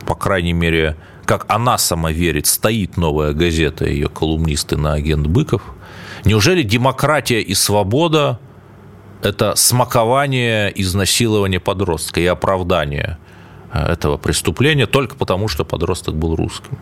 по 0.07 0.15
крайней 0.15 0.53
мере, 0.53 0.97
как 1.25 1.47
она 1.49 1.79
сама 1.79 2.13
верит, 2.13 2.47
стоит 2.47 2.97
новая 2.97 3.33
газета, 3.33 3.87
ее 3.87 4.09
колумнисты 4.09 4.77
на 4.77 4.93
агент 4.93 5.27
Быков, 5.27 5.63
неужели 6.25 6.63
демократия 6.63 7.41
и 7.41 7.55
свобода– 7.55 8.39
это 9.25 9.57
смакование 9.57 10.73
изнасилования 10.81 11.59
подростка 11.59 12.21
и 12.21 12.27
оправдание– 12.27 13.19
этого 13.73 14.17
преступления 14.17 14.87
только 14.87 15.17
потому, 15.17 15.49
что 15.49 15.65
подросток 15.65 16.15
был 16.17 16.37
русским. 16.37 16.79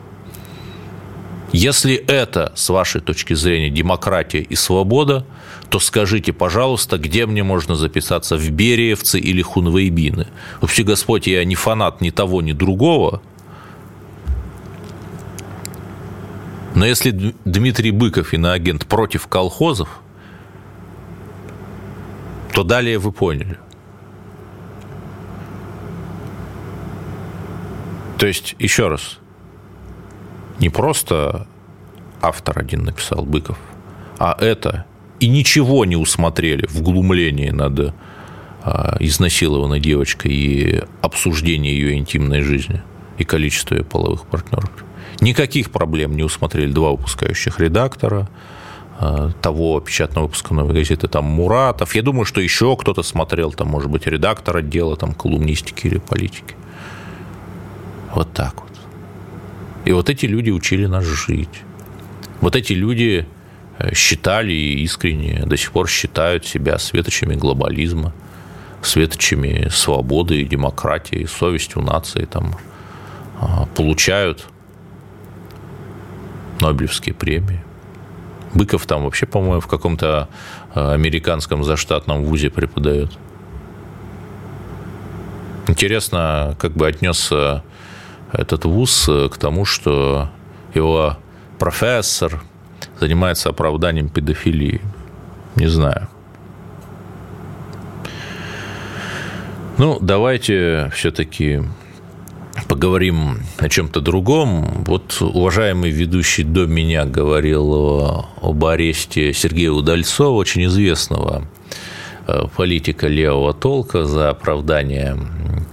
Если 1.52 1.94
это, 1.94 2.52
с 2.56 2.68
вашей 2.68 3.00
точки 3.00 3.32
зрения, 3.32 3.70
демократия 3.70 4.40
и 4.40 4.54
свобода, 4.54 5.24
то 5.70 5.78
скажите, 5.78 6.32
пожалуйста, 6.32 6.98
где 6.98 7.24
мне 7.26 7.42
можно 7.42 7.74
записаться, 7.74 8.36
в 8.36 8.50
Бериевцы 8.50 9.18
или 9.18 9.40
Хунвейбины? 9.40 10.26
Вообще, 10.60 10.82
Господь, 10.82 11.26
я 11.26 11.44
не 11.44 11.54
фанат 11.54 12.00
ни 12.00 12.10
того, 12.10 12.42
ни 12.42 12.52
другого. 12.52 13.22
Но 16.74 16.84
если 16.86 17.34
Дмитрий 17.44 17.92
Быков, 17.92 18.34
иноагент, 18.34 18.86
против 18.86 19.26
колхозов, 19.26 20.00
то 22.52 22.62
далее 22.62 22.98
вы 22.98 23.10
поняли. 23.10 23.58
То 28.18 28.26
есть, 28.26 28.56
еще 28.58 28.88
раз, 28.88 29.18
не 30.58 30.68
просто 30.70 31.46
автор 32.20 32.58
один 32.58 32.84
написал, 32.84 33.24
Быков, 33.24 33.58
а 34.18 34.36
это 34.40 34.86
и 35.20 35.28
ничего 35.28 35.84
не 35.84 35.96
усмотрели 35.96 36.66
в 36.66 36.82
глумлении 36.82 37.50
над 37.50 37.94
а, 38.62 38.96
изнасилованной 38.98 39.78
девочкой 39.78 40.32
и 40.32 40.82
обсуждении 41.00 41.70
ее 41.70 41.94
интимной 41.94 42.42
жизни 42.42 42.82
и 43.18 43.24
количества 43.24 43.76
ее 43.76 43.84
половых 43.84 44.26
партнеров. 44.26 44.70
Никаких 45.20 45.70
проблем 45.70 46.16
не 46.16 46.24
усмотрели 46.24 46.72
два 46.72 46.90
выпускающих 46.90 47.60
редактора, 47.60 48.28
а, 48.98 49.30
того 49.40 49.78
печатного 49.80 50.24
выпуска 50.24 50.54
новой 50.54 50.74
газеты, 50.74 51.06
там 51.06 51.24
Муратов. 51.24 51.94
Я 51.94 52.02
думаю, 52.02 52.24
что 52.24 52.40
еще 52.40 52.76
кто-то 52.76 53.04
смотрел, 53.04 53.52
там, 53.52 53.68
может 53.68 53.90
быть, 53.90 54.08
редактор 54.08 54.56
отдела 54.56 54.96
там, 54.96 55.14
колумнистики 55.14 55.86
или 55.86 55.98
политики. 55.98 56.56
Вот 58.14 58.32
так 58.32 58.54
вот. 58.60 58.72
И 59.84 59.92
вот 59.92 60.10
эти 60.10 60.26
люди 60.26 60.50
учили 60.50 60.86
нас 60.86 61.04
жить. 61.04 61.62
Вот 62.40 62.56
эти 62.56 62.72
люди 62.72 63.26
э, 63.78 63.94
считали 63.94 64.52
и 64.52 64.82
искренне 64.82 65.44
до 65.46 65.56
сих 65.56 65.72
пор 65.72 65.88
считают 65.88 66.46
себя 66.46 66.78
светочами 66.78 67.34
глобализма, 67.34 68.12
светочами 68.82 69.68
свободы 69.70 70.40
и 70.42 70.44
демократии, 70.44 71.24
совестью 71.26 71.82
нации, 71.82 72.24
там, 72.26 72.54
а, 73.40 73.66
получают 73.74 74.46
Нобелевские 76.60 77.14
премии. 77.14 77.62
Быков 78.54 78.86
там 78.86 79.04
вообще, 79.04 79.26
по-моему, 79.26 79.60
в 79.60 79.66
каком-то 79.66 80.28
американском 80.74 81.64
заштатном 81.64 82.24
вузе 82.24 82.50
преподает. 82.50 83.10
Интересно, 85.68 86.56
как 86.58 86.72
бы 86.72 86.88
отнесся 86.88 87.62
этот 88.32 88.64
вуз 88.64 89.08
к 89.30 89.36
тому, 89.38 89.64
что 89.64 90.28
его 90.74 91.16
профессор 91.58 92.42
занимается 93.00 93.48
оправданием 93.50 94.08
педофилии. 94.08 94.80
Не 95.56 95.66
знаю. 95.66 96.08
Ну, 99.78 99.98
давайте 100.00 100.90
все-таки 100.94 101.62
поговорим 102.66 103.38
о 103.58 103.68
чем-то 103.68 104.00
другом. 104.00 104.84
Вот 104.84 105.18
уважаемый 105.20 105.90
ведущий 105.90 106.42
до 106.42 106.66
меня 106.66 107.04
говорил 107.04 108.26
об 108.42 108.64
аресте 108.64 109.32
Сергея 109.32 109.70
Удальцова, 109.70 110.34
очень 110.34 110.66
известного 110.66 111.44
э, 112.26 112.42
политика 112.56 113.06
левого 113.06 113.54
толка 113.54 114.04
за 114.04 114.30
оправдание 114.30 115.16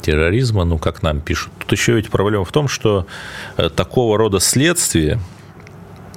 терроризма, 0.06 0.66
ну, 0.66 0.78
как 0.78 1.04
нам 1.04 1.22
пишут. 1.22 1.52
Тут 1.60 1.72
еще 1.72 1.94
ведь 1.94 2.10
проблема 2.10 2.46
в 2.46 2.52
том, 2.52 2.68
что 2.68 3.08
э, 3.58 3.70
такого 3.70 4.18
рода 4.18 4.40
следствие 4.40 5.20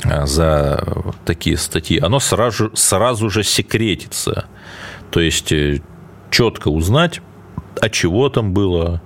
э, 0.05 0.27
за 0.27 0.85
такие 1.24 1.57
статьи, 1.57 1.98
оно 1.98 2.20
сразу, 2.20 2.70
сразу 2.74 3.31
же 3.31 3.42
секретится. 3.42 4.46
То 5.11 5.20
есть 5.20 5.53
четко 6.31 6.68
узнать, 6.68 7.20
а 7.81 7.88
чего 7.88 8.29
там 8.29 8.53
было, 8.53 9.01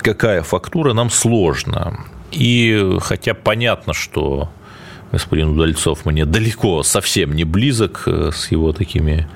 какая 0.00 0.42
фактура, 0.42 0.92
нам 0.92 1.10
сложно. 1.10 2.04
И 2.30 2.96
хотя 3.00 3.34
понятно, 3.34 3.94
что 3.94 4.50
господин 5.12 5.50
Удальцов 5.50 6.04
мне 6.04 6.24
далеко 6.24 6.82
совсем 6.82 7.34
не 7.34 7.44
близок 7.44 8.04
э, 8.06 8.30
с 8.32 8.50
его 8.50 8.72
такими 8.72 9.28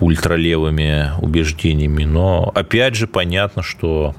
ультралевыми 0.00 1.10
убеждениями, 1.20 2.04
но 2.04 2.50
опять 2.54 2.94
же 2.94 3.06
понятно, 3.06 3.62
что 3.62 4.14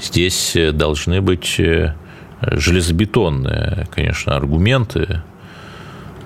здесь 0.00 0.56
должны 0.72 1.20
быть 1.20 1.58
э, 1.58 1.94
железобетонные, 2.40 3.86
конечно, 3.90 4.36
аргументы. 4.36 5.22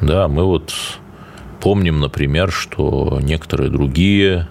Да, 0.01 0.29
мы 0.29 0.45
вот 0.45 0.75
помним, 1.61 2.01
например, 2.01 2.51
что 2.51 3.19
некоторые 3.23 3.71
другие 3.71 4.49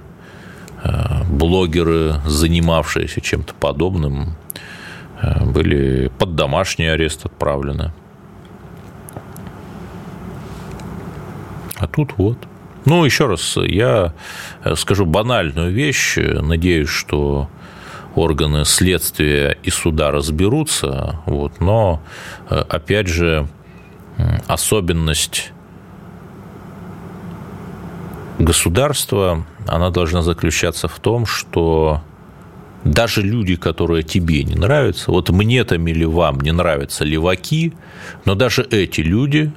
Э, 0.86 1.24
блогеры, 1.24 2.22
занимавшиеся 2.28 3.20
чем-то 3.20 3.56
подобным, 3.56 4.36
э, 5.20 5.44
были 5.44 6.12
под 6.20 6.36
домашний 6.36 6.86
арест 6.86 7.26
отправлены. 7.26 7.92
А 11.78 11.88
тут 11.88 12.14
вот. 12.18 12.38
Ну, 12.86 13.04
еще 13.04 13.28
раз, 13.28 13.58
я 13.58 14.14
скажу 14.76 15.06
банальную 15.06 15.72
вещь. 15.72 16.18
Надеюсь, 16.18 16.90
что 16.90 17.50
органы 18.16 18.66
следствия 18.66 19.58
и 19.64 19.70
суда 19.70 20.12
разберутся. 20.12 21.20
Вот, 21.26 21.60
но, 21.60 22.02
э, 22.50 22.56
опять 22.56 23.08
же, 23.08 23.48
особенность 24.48 25.52
государства 28.40 29.46
она 29.68 29.90
должна 29.90 30.22
заключаться 30.22 30.88
в 30.88 31.00
том, 31.00 31.26
что 31.26 32.02
даже 32.84 33.22
люди, 33.22 33.56
которые 33.56 34.04
тебе 34.04 34.44
не 34.44 34.56
нравятся, 34.56 35.12
вот 35.12 35.30
мне 35.30 35.64
там 35.64 35.88
или 35.88 36.06
вам 36.06 36.40
не 36.42 36.52
нравятся 36.52 37.04
леваки, 37.04 37.74
но 38.26 38.36
даже 38.36 38.62
эти 38.62 39.02
люди, 39.02 39.52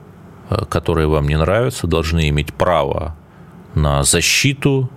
э, 0.51 0.65
которые 0.69 1.09
вам 1.09 1.29
не 1.29 1.37
нравятся, 1.37 1.87
должны 1.87 2.29
иметь 2.31 2.55
право 2.55 3.17
на 3.83 4.03
защиту, 4.03 4.91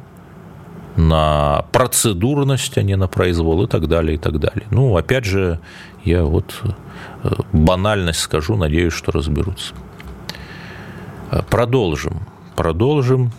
на 0.96 1.66
процедурность, 1.72 2.78
а 2.78 2.84
не 2.84 2.96
на 2.98 3.08
произвол 3.08 3.64
и 3.64 3.68
так 3.68 3.88
далее, 3.88 4.16
и 4.16 4.18
так 4.18 4.40
далее. 4.40 4.66
Ну, 4.72 4.96
опять 4.98 5.26
же, 5.26 5.60
я 6.04 6.24
вот 6.24 6.62
э, 7.24 7.30
банальность 7.54 8.20
скажу, 8.20 8.56
надеюсь, 8.58 8.94
что 8.94 9.12
разберутся. 9.12 9.74
Э, 11.32 11.42
продолжим. 11.50 12.22
Продолжим 12.56 13.32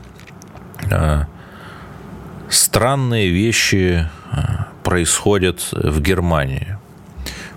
странные 2.49 3.29
вещи 3.29 4.09
э, 4.33 4.37
происходят 4.83 5.69
в 5.73 6.01
Германии. 6.01 6.77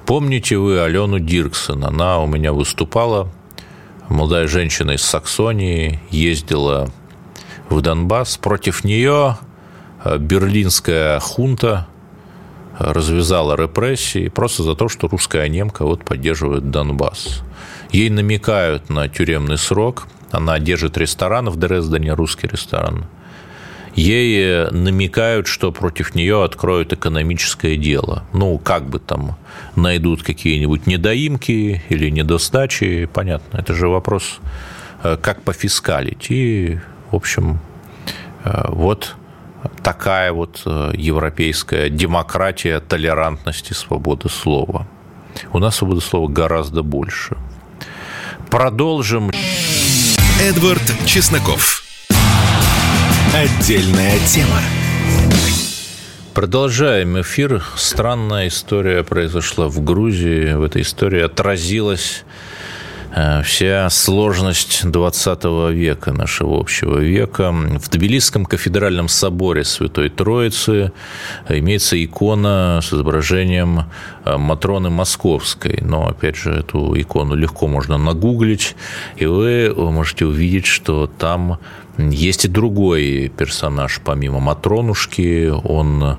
Помните 0.06 0.58
вы 0.58 0.80
Алену 0.80 1.20
Дирксон? 1.20 1.84
Она 1.84 2.20
у 2.20 2.28
меня 2.28 2.54
выступала, 2.54 3.30
молодая 4.08 4.48
женщина 4.48 4.92
из 4.92 5.02
Саксонии, 5.02 6.00
ездила 6.12 6.90
в 7.70 7.82
Донбасс. 7.82 8.38
Против 8.38 8.84
нее 8.84 9.38
э, 10.04 10.18
берлинская 10.18 11.20
хунта 11.20 11.88
развязала 12.78 13.56
репрессии 13.56 14.28
просто 14.28 14.64
за 14.64 14.76
то, 14.76 14.90
что 14.90 15.08
русская 15.08 15.48
немка 15.48 15.86
вот 15.86 16.04
поддерживает 16.04 16.72
Донбасс. 16.72 17.42
Ей 17.92 18.10
намекают 18.10 18.90
на 18.90 19.08
тюремный 19.08 19.58
срок. 19.58 20.08
Она 20.32 20.60
держит 20.60 20.98
ресторан 20.98 21.50
в 21.50 21.56
Дрездене, 21.56 22.14
русский 22.14 22.48
ресторан– 22.48 23.06
ей 23.96 24.70
намекают, 24.72 25.48
что 25.48 25.72
против 25.72 26.16
нее 26.16 26.44
откроют 26.44 26.94
экономическое 26.94 27.78
дело. 27.78 28.24
Ну, 28.34 28.58
как 28.58 28.90
бы 28.90 29.00
там 29.00 29.38
найдут 29.76 30.24
какие-нибудь 30.24 30.86
недоимки 30.88 31.84
или 31.90 32.10
недостачи, 32.10 33.10
понятно. 33.12 33.58
Это 33.58 33.74
же 33.74 33.88
вопрос, 33.88 34.40
э, 35.04 35.18
как 35.22 35.42
пофискалить. 35.44 36.28
И, 36.30 36.80
в 37.12 37.16
общем, 37.16 37.60
э, 38.44 38.66
вот 38.70 39.16
такая 39.84 40.32
вот 40.32 40.62
э, 40.66 40.92
европейская 40.96 41.90
демократия, 41.90 42.80
толерантность 42.80 43.72
и 43.72 43.74
свобода 43.74 44.30
слова. 44.30 44.88
У 45.54 45.60
нас 45.60 45.76
свободы 45.76 46.02
слова 46.02 46.28
гораздо 46.28 46.84
больше. 46.84 47.38
Продолжим. 48.50 49.32
Эдвард 50.42 50.84
Чесноков. 51.06 51.84
Отдельная 53.34 54.18
тема. 54.28 54.60
Продолжаем 56.34 57.20
эфир. 57.22 57.64
Странная 57.76 58.50
история 58.50 59.04
произошла 59.04 59.68
в 59.68 59.84
Грузии. 59.84 60.54
В 60.54 60.64
этой 60.64 60.82
истории 60.82 61.22
отразилась 61.22 62.24
вся 63.44 63.90
сложность 63.90 64.86
20 64.86 65.44
века, 65.72 66.12
нашего 66.12 66.60
общего 66.60 66.98
века. 67.00 67.52
В 67.52 67.90
Тбилисском 67.90 68.46
кафедральном 68.46 69.08
соборе 69.08 69.64
Святой 69.64 70.10
Троицы 70.10 70.92
имеется 71.48 72.04
икона 72.04 72.82
с 72.84 72.92
изображением 72.92 73.86
э, 74.26 74.38
Матроны 74.38 74.90
Московской. 74.90 75.80
Но, 75.82 76.10
опять 76.10 76.36
же, 76.36 76.52
эту 76.52 77.00
икону 77.00 77.36
легко 77.36 77.68
можно 77.68 77.98
нагуглить, 77.98 78.76
и 79.16 79.26
вы 79.26 79.74
можете 79.76 80.26
увидеть, 80.26 80.66
что 80.66 81.08
там 81.08 81.60
есть 81.98 82.46
и 82.46 82.48
другой 82.48 83.32
персонаж, 83.36 84.02
помимо 84.04 84.40
Матронушки, 84.40 85.50
он 85.50 86.18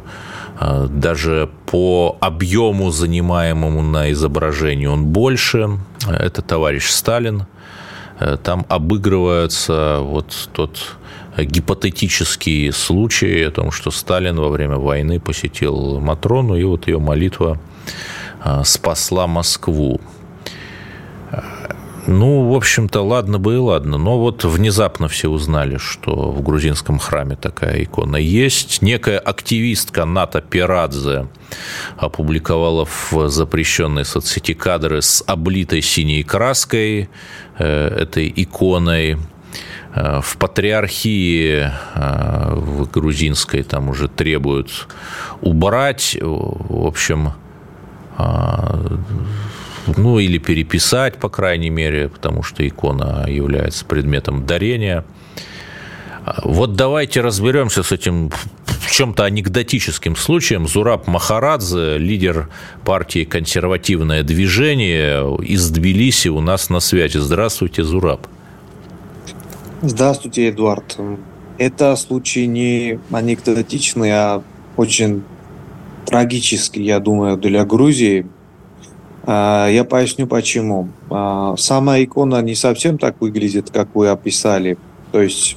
э, 0.61 0.89
даже 0.91 1.51
по 1.67 2.17
объему, 2.21 2.91
занимаемому 2.91 3.83
на 3.83 4.11
изображении, 4.13 4.87
он 4.87 5.07
больше. 5.07 5.79
Это 6.09 6.43
товарищ 6.43 6.89
Сталин. 6.89 7.47
Э, 8.21 8.37
там 8.43 8.65
обыгрывается 8.69 9.99
вот 10.01 10.49
тот 10.53 10.97
гипотетический 11.39 12.73
случай 12.73 13.43
о 13.43 13.51
том, 13.51 13.71
что 13.71 13.91
Сталин 13.91 14.37
во 14.37 14.49
время 14.49 14.77
войны 14.77 15.21
посетил 15.21 16.01
Матрону, 16.01 16.57
и 16.57 16.65
вот 16.65 16.87
ее 16.87 16.99
молитва 16.99 17.59
э, 18.45 18.63
спасла 18.65 19.27
Москву. 19.27 20.01
Ну, 22.09 22.49
в 22.51 22.55
общем-то, 22.55 23.03
ладно 23.03 23.39
бы 23.39 23.55
и 23.55 23.59
ладно. 23.59 23.99
Но 23.99 24.19
вот 24.19 24.45
внезапно 24.45 25.09
все 25.09 25.29
узнали, 25.29 25.77
что 25.77 26.31
в 26.31 26.41
грузинском 26.43 27.01
храме 27.01 27.35
такая 27.35 27.83
икона 27.83 28.17
есть. 28.17 28.81
Некая 28.81 29.19
активистка 29.19 30.05
Ната 30.05 30.41
Пирадзе 30.41 31.27
опубликовала 31.97 32.85
в 32.85 33.29
запрещенной 33.29 34.05
соцсети 34.05 34.55
кадры 34.55 35.03
с 35.03 35.25
облитой 35.27 35.83
синей 35.83 36.23
краской 36.23 37.09
э, 37.59 37.89
этой 37.89 38.33
иконой. 38.37 39.17
Э, 39.95 40.21
в 40.23 40.37
патриархии 40.37 41.73
э, 41.95 42.55
в 42.55 42.89
грузинской 42.89 43.65
там 43.65 43.89
уже 43.89 44.07
требуют 44.07 44.87
убрать. 45.41 46.17
В 46.21 46.87
общем, 46.87 47.33
ну 49.97 50.19
или 50.19 50.39
переписать, 50.39 51.17
по 51.17 51.29
крайней 51.29 51.71
мере, 51.71 52.09
потому 52.09 52.43
что 52.43 52.67
икона 52.67 53.27
является 53.29 53.85
предметом 53.85 54.47
дарения. 54.47 55.05
Вот 56.43 56.75
давайте 56.75 57.21
разберемся 57.21 57.83
с 57.83 57.93
этим 57.93 58.31
чем-то 58.97 59.25
анекдотическим 59.25 60.17
случаем 60.17 60.67
Зураб 60.67 61.07
Махарадзе, 61.07 61.99
лидер 61.99 62.49
партии 62.83 63.25
«Консервативное 63.25 64.23
движение» 64.23 65.37
из 65.43 65.69
Тбилиси 65.69 66.29
у 66.29 66.41
нас 66.41 66.71
на 66.71 66.81
связи. 66.81 67.19
Здравствуйте, 67.19 67.85
Зураб. 67.85 68.27
Здравствуйте, 69.83 70.49
Эдуард. 70.49 70.97
Это 71.59 71.95
случай 71.97 72.47
не 72.47 72.99
анекдотичный, 73.11 74.13
а 74.13 74.43
очень 74.79 75.25
трагический, 76.07 76.83
я 76.83 76.99
думаю, 76.99 77.37
для 77.37 77.67
Грузии. 77.67 78.27
А, 79.27 79.69
я 79.69 79.85
поясню 79.85 80.27
почему. 80.27 80.89
А, 81.11 81.57
сама 81.57 82.03
икона 82.03 82.41
не 82.43 82.55
совсем 82.55 82.97
так 82.97 83.21
выглядит, 83.21 83.71
как 83.71 83.89
вы 83.95 84.09
описали. 84.09 84.79
То 85.11 85.21
есть 85.21 85.57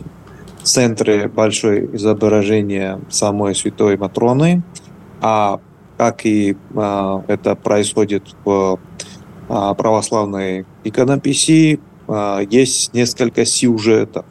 в 0.62 0.64
центре 0.64 1.28
большое 1.28 1.96
изображение 1.96 3.00
самой 3.10 3.56
святой 3.56 3.96
Матроны, 3.98 4.64
а 5.22 5.60
как 5.98 6.26
и 6.26 6.58
а, 6.76 7.24
это 7.28 7.56
происходит 7.56 8.24
в 8.44 8.80
православной 9.48 10.68
иконописи, 10.84 11.80
есть 12.52 12.94
несколько 12.94 13.46
сюжетов 13.46 14.24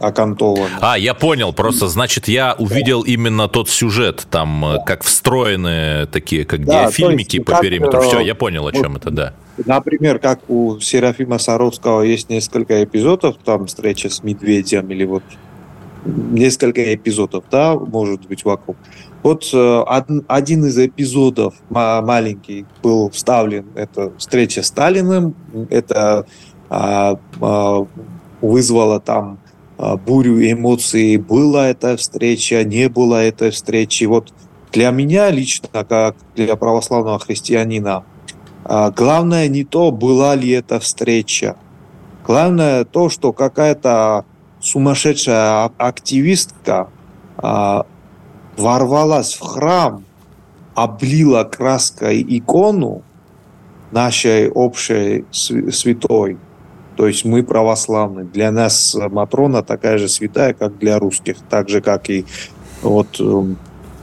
окантовано. 0.00 0.78
А, 0.80 0.98
я 0.98 1.14
понял, 1.14 1.52
просто, 1.52 1.88
значит, 1.88 2.28
я 2.28 2.54
увидел 2.58 3.02
именно 3.02 3.48
тот 3.48 3.68
сюжет, 3.68 4.26
там, 4.30 4.64
э, 4.64 4.78
как 4.84 5.02
встроенные 5.02 6.06
такие, 6.06 6.44
как 6.44 6.64
да, 6.64 6.84
диафильмики 6.84 7.36
есть, 7.36 7.46
по 7.46 7.52
как, 7.52 7.62
периметру. 7.62 8.00
Все, 8.00 8.20
э, 8.20 8.24
я 8.24 8.34
понял, 8.34 8.66
о 8.66 8.72
чем 8.72 8.94
вот, 8.94 9.02
это, 9.02 9.10
да. 9.10 9.34
Например, 9.64 10.18
как 10.18 10.40
у 10.48 10.80
Серафима 10.80 11.38
Саровского 11.38 12.02
есть 12.02 12.30
несколько 12.30 12.82
эпизодов, 12.82 13.36
там, 13.44 13.66
встреча 13.66 14.08
с 14.08 14.22
медведем 14.22 14.90
или 14.90 15.04
вот 15.04 15.22
несколько 16.04 16.94
эпизодов, 16.94 17.44
да, 17.50 17.74
может 17.74 18.26
быть, 18.26 18.44
вокруг. 18.44 18.76
Вот 19.22 19.48
э, 19.52 19.84
один 20.28 20.64
из 20.64 20.78
эпизодов 20.78 21.54
маленький 21.68 22.64
был 22.82 23.10
вставлен, 23.10 23.66
это 23.74 24.12
встреча 24.16 24.62
с 24.62 24.68
Сталиным, 24.68 25.34
это 25.68 26.26
а, 26.70 27.18
а, 27.40 27.86
вызвало 28.40 29.00
там 29.00 29.38
бурю 29.80 30.38
эмоций, 30.42 31.16
была 31.16 31.68
эта 31.68 31.96
встреча, 31.96 32.62
не 32.64 32.88
была 32.88 33.22
этой 33.22 33.50
встречи. 33.50 34.04
Вот 34.04 34.32
для 34.72 34.90
меня 34.90 35.30
лично, 35.30 35.84
как 35.84 36.16
для 36.36 36.54
православного 36.56 37.18
христианина, 37.18 38.04
а, 38.64 38.90
главное 38.90 39.48
не 39.48 39.64
то, 39.64 39.90
была 39.90 40.34
ли 40.34 40.50
эта 40.50 40.80
встреча. 40.80 41.56
Главное 42.26 42.84
то, 42.84 43.08
что 43.08 43.32
какая-то 43.32 44.26
сумасшедшая 44.60 45.70
активистка 45.78 46.90
а, 47.38 47.86
ворвалась 48.58 49.32
в 49.34 49.40
храм, 49.40 50.04
облила 50.74 51.44
краской 51.44 52.22
икону 52.28 53.02
нашей 53.92 54.50
общей 54.50 55.24
святой– 55.32 56.36
то 57.00 57.06
есть 57.06 57.24
мы 57.24 57.42
православные. 57.42 58.26
Для 58.26 58.50
нас 58.50 58.94
Матрона 58.94 59.62
такая 59.62 59.96
же 59.96 60.06
святая, 60.06 60.52
как 60.52 60.76
для 60.76 60.98
русских. 60.98 61.36
Так 61.48 61.70
же, 61.70 61.80
как 61.80 62.10
и 62.10 62.26
вот 62.82 63.18
эм, 63.18 63.56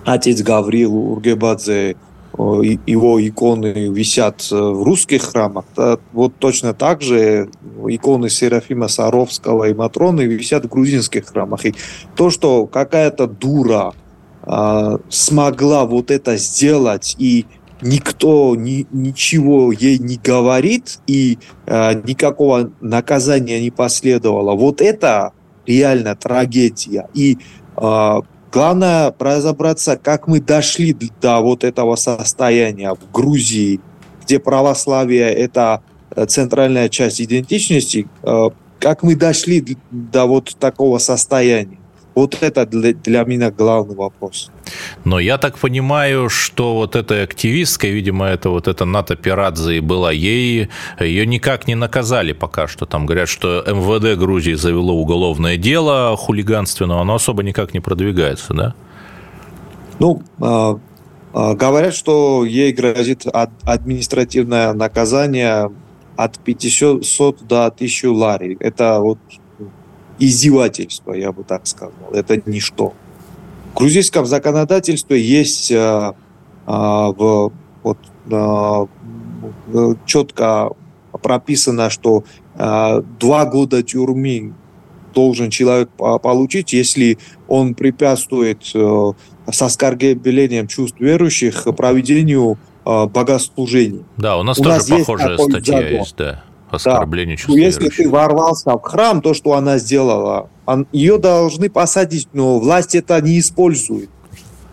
отец 0.04 0.42
Гаврил 0.42 0.96
Ургебадзе, 0.96 1.96
его 2.36 3.28
иконы 3.28 3.90
висят 3.90 4.50
в 4.50 4.82
русских 4.82 5.22
храмах, 5.22 5.66
вот 6.12 6.34
точно 6.40 6.74
так 6.74 7.04
же 7.04 7.52
иконы 7.88 8.32
Серафима 8.32 8.88
Саровского 8.88 9.66
и 9.66 9.76
Матроны 9.76 10.22
висят 10.22 10.66
в 10.66 10.70
грузинских 10.70 11.28
храмах. 11.28 11.68
И 11.68 11.76
то, 12.16 12.32
что 12.32 12.66
какая-то 12.66 13.28
дура 13.28 13.94
а, 14.42 14.98
смогла 15.10 15.86
вот 15.86 16.10
это 16.10 16.38
сделать 16.38 17.16
и 17.20 17.46
никто 17.82 18.56
ни, 18.56 18.88
ничего 18.92 19.72
ей 19.72 19.98
не 20.00 20.18
говорит 20.18 21.00
и 21.08 21.38
э, 21.66 22.02
никакого 22.04 22.72
наказания 22.82 23.62
не 23.62 23.72
последовало. 23.72 24.56
Вот 24.56 24.82
это 24.82 25.34
реально 25.66 26.16
трагедия. 26.16 27.08
И 27.14 27.38
э, 27.76 28.22
главное 28.52 29.14
разобраться, 29.20 29.98
как 29.98 30.28
мы 30.28 30.40
дошли 30.40 30.96
до 31.22 31.40
вот 31.42 31.64
этого 31.64 31.96
состояния 31.96 32.94
в 32.94 33.12
Грузии, 33.12 33.80
где 34.24 34.40
православие 34.40 35.32
это 35.32 35.82
э, 36.16 36.26
центральная 36.26 36.90
часть 36.90 37.22
идентичности, 37.22 38.08
э, 38.24 38.50
как 38.80 39.04
мы 39.04 39.16
дошли 39.16 39.78
до 39.92 40.26
вот 40.26 40.56
такого 40.60 40.98
состояния. 40.98 41.80
Вот 42.18 42.36
это 42.42 42.66
для, 42.66 42.94
для 42.94 43.24
меня 43.26 43.52
главный 43.52 43.96
вопрос. 43.96 44.50
Но 45.06 45.20
я 45.20 45.38
так 45.38 45.60
понимаю, 45.60 46.30
что 46.30 46.74
вот 46.74 46.96
эта 46.96 47.22
активистка, 47.22 47.88
видимо, 47.90 48.26
это 48.26 48.50
вот 48.50 48.68
эта 48.68 48.86
Ната 48.86 49.16
Пирадзе 49.16 49.82
была, 49.82 50.12
ей 50.12 50.68
ее 51.00 51.28
никак 51.28 51.68
не 51.68 51.76
наказали 51.76 52.34
пока 52.34 52.68
что. 52.68 52.88
Там 52.88 53.06
говорят, 53.06 53.30
что 53.30 53.64
МВД 53.68 54.20
Грузии 54.20 54.56
завело 54.56 54.96
уголовное 54.96 55.58
дело 55.58 56.18
хулиганство, 56.18 56.88
но 56.88 57.02
оно 57.02 57.14
особо 57.14 57.44
никак 57.44 57.76
не 57.76 57.82
продвигается, 57.82 58.54
да? 58.56 58.74
Ну, 60.00 60.24
э, 60.42 60.76
э, 61.36 61.54
говорят, 61.54 61.94
что 61.94 62.46
ей 62.46 62.74
грозит 62.74 63.28
административное 63.64 64.74
наказание 64.74 65.70
от 66.16 66.40
500 66.40 67.48
до 67.48 67.68
1000 67.68 68.12
лари. 68.12 68.58
Это 68.60 69.02
вот 69.02 69.20
издевательство, 70.20 71.14
я 71.14 71.32
бы 71.32 71.44
так 71.44 71.68
сказал. 71.68 72.12
Это 72.14 72.42
ничто. 72.46 72.94
В 73.74 73.78
грузинском 73.78 74.26
законодательстве 74.26 75.22
есть 75.22 75.72
а, 75.72 76.16
а, 76.66 77.12
в, 77.12 77.52
вот, 77.84 77.98
а, 78.32 78.88
четко 80.06 80.72
прописано, 81.12 81.90
что 81.90 82.24
а, 82.56 83.02
два 83.20 83.46
года 83.46 83.84
тюрьмы 83.84 84.54
должен 85.14 85.50
человек 85.50 85.90
получить, 85.92 86.74
если 86.74 87.18
он 87.48 87.74
препятствует 87.74 88.62
э, 88.76 89.12
с 89.52 89.62
оскорблением 89.64 90.68
чувств 90.68 91.00
верующих 91.00 91.64
проведению 91.76 92.60
богослужений. 92.86 94.06
Да, 94.18 94.38
у 94.38 94.44
нас 94.44 94.60
у 94.60 94.64
тоже 94.64 94.76
нас 94.76 94.88
похожая 94.88 95.38
статья 95.40 95.78
закон. 95.78 95.98
есть, 95.98 96.16
да 96.18 96.44
оскорбление 96.78 97.38
да. 97.38 97.54
Если 97.54 97.82
верующих. 97.82 98.06
ты 98.06 98.10
ворвался 98.10 98.72
в 98.72 98.82
храм, 98.82 99.22
то, 99.22 99.34
что 99.34 99.54
она 99.54 99.78
сделала, 99.78 100.50
он, 100.66 100.88
ее 100.92 101.18
должны 101.18 101.70
посадить, 101.70 102.30
но 102.34 102.60
власть 102.60 102.96
это 102.96 103.20
не 103.22 103.40
использует. 103.40 104.10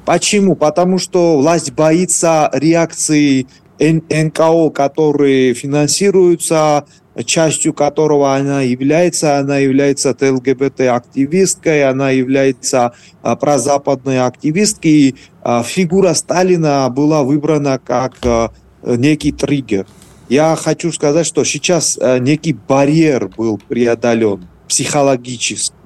Почему? 0.04 0.54
Потому 0.54 0.98
что 0.98 1.38
власть 1.38 1.72
боится 1.72 2.50
реакции 2.52 3.46
НКО, 3.78 4.70
которые 4.70 5.54
финансируются, 5.54 6.84
частью 7.24 7.72
которого 7.72 8.34
она 8.34 8.62
является. 8.62 9.38
Она 9.38 9.58
является 9.58 10.10
ЛГБТ-активисткой, 10.20 11.88
она 11.88 12.10
является 12.10 12.92
а, 13.22 13.36
прозападной 13.36 14.20
активисткой. 14.20 14.90
И, 14.90 15.14
а, 15.42 15.62
фигура 15.62 16.14
Сталина 16.14 16.88
была 16.90 17.22
выбрана 17.22 17.78
как 17.78 18.16
а, 18.24 18.50
некий 18.82 19.32
триггер. 19.32 19.86
Я 20.28 20.56
хочу 20.56 20.90
сказать, 20.92 21.26
что 21.26 21.44
сейчас 21.44 21.98
э, 22.00 22.18
некий 22.18 22.54
барьер 22.54 23.28
был 23.28 23.58
преодолен 23.68 24.48
психологически, 24.68 25.76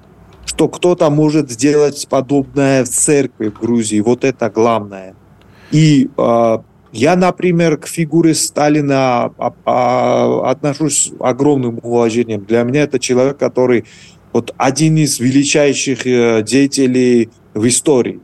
что 0.46 0.68
кто-то 0.68 1.11
может 1.11 1.51
сделать 1.51 2.07
подобное 2.09 2.85
в 2.85 2.88
церкви 2.88 3.48
в 3.48 3.59
Грузии. 3.59 4.01
Вот 4.01 4.24
это 4.24 4.48
главное. 4.48 5.14
И 5.72 6.09
э, 6.16 6.59
я, 6.92 7.16
например, 7.16 7.77
к 7.77 7.87
фигуре 7.87 8.35
Сталина 8.35 9.33
а, 9.37 9.53
а, 9.64 10.51
отношусь 10.51 11.09
с 11.09 11.12
огромным 11.20 11.81
уважением. 11.83 12.44
Для 12.44 12.62
меня 12.62 12.83
это 12.83 12.98
человек, 12.98 13.38
который 13.38 13.85
вот 14.33 14.55
один 14.57 14.96
из 14.96 15.18
величайших 15.18 16.07
э, 16.07 16.42
деятелей 16.42 17.31
в 17.55 17.66
истории. 17.66 18.20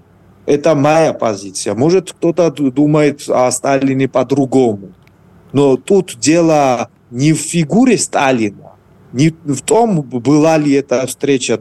Это 0.46 0.74
моя 0.74 1.12
позиция. 1.12 1.74
Может, 1.74 2.12
кто-то 2.12 2.50
думает 2.50 3.28
о 3.28 3.50
Сталине 3.50 4.08
по-другому. 4.08 4.92
Но 5.54 5.76
тут 5.76 6.16
дело 6.18 6.90
не 7.12 7.32
в 7.32 7.38
фигуре 7.38 7.96
Сталина, 7.96 8.72
не 9.12 9.30
в 9.30 9.60
том, 9.62 10.02
была 10.02 10.58
ли 10.58 10.72
эта 10.72 11.06
встреча. 11.06 11.60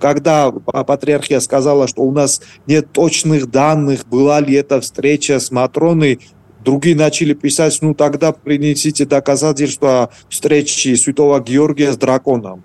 Когда 0.00 0.50
патриархия 0.50 1.38
сказала, 1.38 1.86
что 1.86 2.02
у 2.02 2.10
нас 2.10 2.42
нет 2.66 2.90
точных 2.90 3.48
данных, 3.48 4.04
была 4.08 4.40
ли 4.40 4.54
эта 4.54 4.80
встреча 4.80 5.38
с 5.38 5.52
Матроной, 5.52 6.18
другие 6.64 6.96
начали 6.96 7.32
писать, 7.32 7.78
ну 7.80 7.94
тогда 7.94 8.32
принесите 8.32 9.06
доказательства 9.06 10.10
встречи 10.28 10.96
святого 10.96 11.40
Георгия 11.40 11.92
с 11.92 11.96
драконом. 11.96 12.64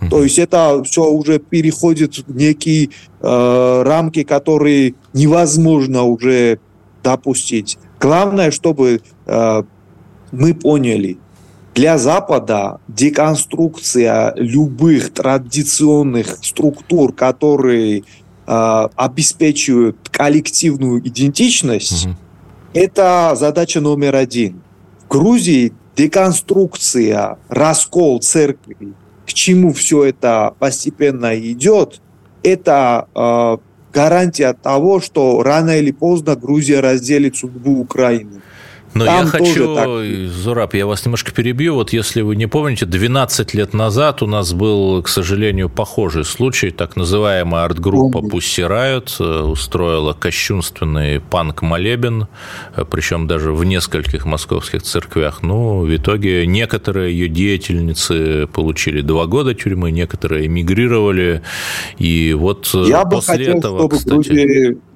Mm-hmm. 0.00 0.08
То 0.08 0.22
есть 0.22 0.38
это 0.38 0.82
все 0.84 1.04
уже 1.04 1.38
переходит 1.38 2.16
в 2.16 2.34
некие 2.34 2.88
э, 3.20 3.82
рамки, 3.84 4.22
которые 4.22 4.94
невозможно 5.12 6.04
уже 6.04 6.60
допустить. 7.02 7.76
Главное, 8.00 8.50
чтобы 8.50 9.02
э, 9.26 9.62
мы 10.32 10.54
поняли, 10.54 11.18
для 11.74 11.96
Запада 11.96 12.80
деконструкция 12.88 14.32
любых 14.36 15.12
традиционных 15.12 16.38
структур, 16.42 17.12
которые 17.12 18.02
э, 18.46 18.88
обеспечивают 18.96 19.96
коллективную 20.10 21.06
идентичность, 21.06 22.06
угу. 22.06 22.16
это 22.74 23.34
задача 23.36 23.80
номер 23.80 24.16
один. 24.16 24.60
В 25.04 25.08
Грузии 25.08 25.72
деконструкция, 25.96 27.38
раскол 27.48 28.18
церкви, 28.18 28.94
к 29.24 29.32
чему 29.32 29.72
все 29.72 30.04
это 30.04 30.54
постепенно 30.58 31.38
идет, 31.38 32.00
это 32.42 33.06
э, 33.14 33.58
гарантия 33.92 34.52
того, 34.52 35.00
что 35.00 35.42
рано 35.42 35.78
или 35.78 35.92
поздно 35.92 36.34
Грузия 36.34 36.80
разделит 36.80 37.36
судьбу 37.36 37.80
Украины. 37.80 38.42
Но 38.94 39.04
Там 39.04 39.24
я 39.24 39.30
хочу, 39.30 39.74
так... 39.74 39.88
Зураб, 40.30 40.74
я 40.74 40.86
вас 40.86 41.04
немножко 41.04 41.32
перебью. 41.32 41.74
Вот 41.74 41.92
если 41.92 42.22
вы 42.22 42.36
не 42.36 42.46
помните, 42.46 42.86
12 42.86 43.54
лет 43.54 43.74
назад 43.74 44.22
у 44.22 44.26
нас 44.26 44.52
был, 44.52 45.02
к 45.02 45.08
сожалению, 45.08 45.68
похожий 45.68 46.24
случай. 46.24 46.70
Так 46.70 46.96
называемая 46.96 47.64
арт-группа 47.64 48.18
Pussy 48.18 48.66
Riot 48.68 49.10
э, 49.20 49.42
устроила 49.42 50.14
кощунственный 50.14 51.20
панк-молебен, 51.20 52.28
э, 52.76 52.84
причем 52.90 53.26
даже 53.26 53.52
в 53.52 53.64
нескольких 53.64 54.24
московских 54.24 54.82
церквях. 54.82 55.42
Ну, 55.42 55.80
в 55.80 55.94
итоге 55.94 56.46
некоторые 56.46 57.12
ее 57.12 57.28
деятельницы 57.28 58.46
получили 58.46 59.02
два 59.02 59.26
года 59.26 59.54
тюрьмы, 59.54 59.90
некоторые 59.90 60.46
эмигрировали. 60.46 61.42
И 61.98 62.34
вот 62.36 62.70
э, 62.74 62.84
я 62.88 63.04
после 63.04 63.34
бы 63.34 63.40
хотел, 63.44 63.58
этого, 63.58 63.78
чтобы 63.78 63.96
кстати... 63.96 64.28
Грузии 64.28 64.87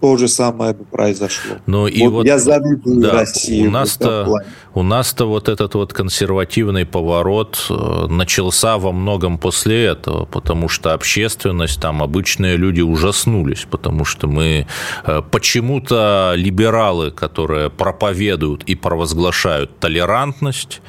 то 0.00 0.16
же 0.16 0.28
самое 0.28 0.74
бы 0.74 0.84
произошло. 0.84 1.56
Ну, 1.66 1.82
вот 1.82 1.88
и 1.88 2.06
вот, 2.06 2.26
я 2.26 2.38
завидую 2.38 3.00
да, 3.00 3.12
России. 3.12 3.66
У 3.66 3.70
нас-то, 3.70 4.42
у 4.74 4.82
нас-то 4.82 5.26
вот 5.26 5.48
этот 5.48 5.74
вот 5.74 5.92
консервативный 5.92 6.84
поворот 6.84 7.66
э, 7.70 8.06
начался 8.08 8.76
во 8.78 8.92
многом 8.92 9.38
после 9.38 9.84
этого, 9.86 10.26
потому 10.26 10.68
что 10.68 10.92
общественность, 10.92 11.80
там 11.80 12.02
обычные 12.02 12.56
люди 12.56 12.82
ужаснулись, 12.82 13.66
потому 13.70 14.04
что 14.04 14.26
мы 14.26 14.66
э, 15.04 15.22
почему-то 15.30 16.34
либералы, 16.36 17.10
которые 17.10 17.70
проповедуют 17.70 18.64
и 18.64 18.74
провозглашают 18.74 19.78
толерантность, 19.78 20.82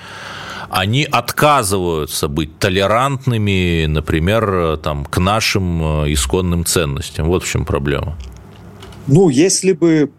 они 0.70 1.06
отказываются 1.06 2.28
быть 2.28 2.60
толерантными, 2.60 3.86
например, 3.86 4.50
э, 4.54 4.78
там, 4.78 5.06
к 5.06 5.17
нашим 5.17 6.12
исконным 6.12 6.65
ценностям. 6.65 7.28
Вот 7.28 7.43
в 7.43 7.50
чем 7.50 7.63
проблема. 7.63 8.17
Ну, 9.08 9.30
если 9.30 9.72
бы, 9.72 10.12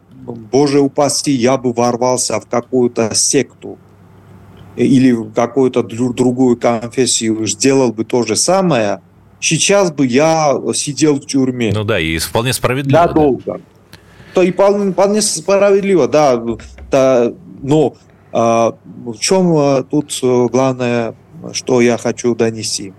боже 0.51 0.81
упаси, 0.81 1.33
я 1.33 1.57
бы 1.59 1.73
ворвался 1.73 2.41
в 2.41 2.47
какую-то 2.47 3.15
секту 3.15 3.79
или 4.77 5.13
в 5.13 5.33
какую-то 5.33 5.83
другую 5.83 6.57
конфессию, 6.57 7.47
сделал 7.47 7.93
бы 7.93 8.05
то 8.05 8.23
же 8.23 8.37
самое, 8.37 9.01
сейчас 9.41 9.91
бы 9.91 10.07
я 10.07 10.55
сидел 10.75 11.17
в 11.17 11.27
тюрьме. 11.27 11.73
Ну 11.75 11.85
да, 11.85 11.99
и 11.99 12.19
вполне 12.19 12.53
справедливо. 12.53 12.99
Надолго. 12.99 13.43
Да. 13.45 13.61
То 14.35 14.43
и 14.43 14.53
вполне, 14.53 14.93
вполне 14.93 15.21
справедливо, 15.21 16.07
да. 16.07 16.43
да 16.91 17.33
но 17.63 17.97
а, 18.33 18.77
в 19.05 19.19
чем 19.19 19.57
а, 19.57 19.83
тут 19.83 20.17
главное, 20.23 21.15
что 21.53 21.81
я 21.81 21.99
хочу 21.99 22.35
донести? 22.35 22.93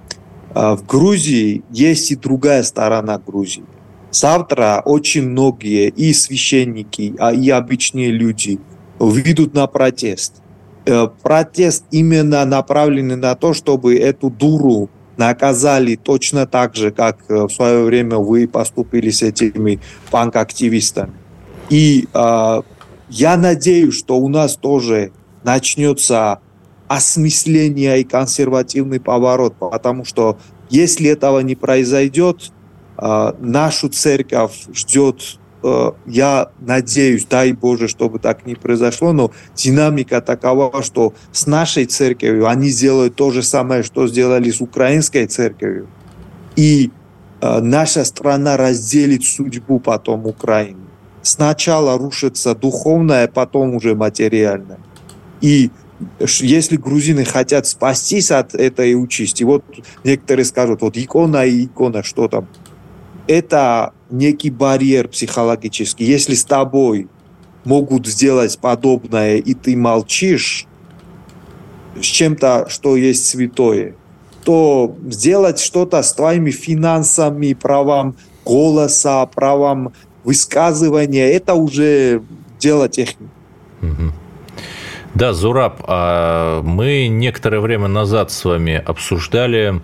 А, 0.54 0.76
в 0.76 0.86
Грузии 0.86 1.64
есть 1.72 2.12
и 2.12 2.16
другая 2.16 2.64
сторона 2.64 3.20
Грузии. 3.20 3.64
Завтра 4.12 4.82
очень 4.86 5.30
многие 5.30 5.90
и 5.90 6.14
священники, 6.14 7.16
а 7.20 7.32
и 7.32 7.50
обычные 7.50 8.12
люди 8.12 8.60
выйдут 8.98 9.54
на 9.54 9.68
протест. 9.68 10.42
Э, 10.86 11.08
протест 11.22 11.86
именно 11.92 12.44
направленный 12.46 13.16
на 13.16 13.36
то, 13.36 13.54
чтобы 13.54 13.98
эту 13.98 14.30
дуру 14.30 14.90
наказали 15.18 15.96
точно 15.96 16.48
так 16.48 16.76
же, 16.76 16.92
как 16.92 17.20
э, 17.28 17.44
в 17.44 17.50
свое 17.50 17.84
время 17.84 18.18
вы 18.18 18.48
поступили 18.48 19.12
с 19.12 19.22
этими 19.22 19.80
панк-активистами. 20.10 21.14
И 21.70 22.08
э, 22.12 22.62
я 23.10 23.38
надеюсь, 23.38 23.96
что 23.96 24.18
у 24.18 24.28
нас 24.30 24.56
тоже 24.56 25.12
начнется 25.44 26.40
осмысление 26.88 28.02
и 28.02 28.04
консервативный 28.04 29.00
поворот, 29.00 29.56
потому 29.60 30.04
что 30.06 30.40
если 30.70 31.10
этого 31.10 31.40
не 31.42 31.56
произойдет, 31.56 32.52
нашу 33.40 33.90
церковь 33.90 34.68
ждет, 34.74 35.40
э, 35.64 35.92
я 36.06 36.50
надеюсь, 36.60 37.26
дай 37.26 37.54
Боже, 37.54 37.88
чтобы 37.88 38.20
так 38.20 38.46
не 38.46 38.56
произошло, 38.56 39.14
но 39.14 39.32
динамика 39.56 40.22
такова, 40.22 40.84
что 40.84 41.14
с 41.32 41.48
нашей 41.48 41.86
церковью 41.86 42.48
они 42.48 42.70
сделают 42.70 43.16
то 43.16 43.32
же 43.32 43.44
самое, 43.44 43.84
что 43.84 44.08
сделали 44.08 44.52
с 44.52 44.62
украинской 44.62 45.28
церковью. 45.28 45.88
И 46.56 46.92
э, 47.42 47.60
наша 47.62 48.04
страна 48.04 48.58
разделит 48.58 49.24
судьбу 49.24 49.80
потом 49.80 50.26
Украины. 50.26 50.80
Сначала 51.22 51.98
рушится 51.98 52.56
духовное, 52.56 53.28
потом 53.28 53.76
уже 53.76 53.96
материальное. 53.96 54.80
И 55.42 55.70
если 56.20 56.78
грузины 56.78 57.26
хотят 57.26 57.68
спастись 57.68 58.32
от 58.32 58.56
этой 58.56 58.96
участи, 58.96 59.44
вот 59.44 59.64
некоторые 60.04 60.46
скажут, 60.46 60.82
вот 60.82 60.98
икона 60.98 61.46
и 61.46 61.66
икона, 61.66 62.04
что 62.04 62.28
там, 62.28 62.48
это 63.30 63.94
некий 64.10 64.50
барьер 64.50 65.08
психологический. 65.08 66.04
Если 66.04 66.34
с 66.34 66.44
тобой 66.44 67.08
могут 67.64 68.08
сделать 68.08 68.58
подобное, 68.58 69.38
и 69.38 69.54
ты 69.54 69.78
молчишь 69.78 70.66
с 71.96 72.06
чем-то, 72.06 72.66
что 72.70 72.96
есть 72.96 73.28
святое, 73.28 73.94
то 74.44 74.96
сделать 75.10 75.60
что-то 75.60 76.02
с 76.02 76.12
твоими 76.14 76.50
финансами, 76.50 77.54
правом 77.54 78.16
голоса, 78.44 79.24
правом 79.28 79.94
высказывания, 80.24 81.30
это 81.32 81.54
уже 81.54 82.24
дело 82.60 82.90
техники. 82.90 83.30
Да, 85.14 85.34
Зураб, 85.34 85.84
а 85.86 86.64
мы 86.64 87.08
некоторое 87.08 87.60
время 87.60 87.88
назад 87.88 88.32
с 88.32 88.44
вами 88.46 88.74
обсуждали 88.74 89.82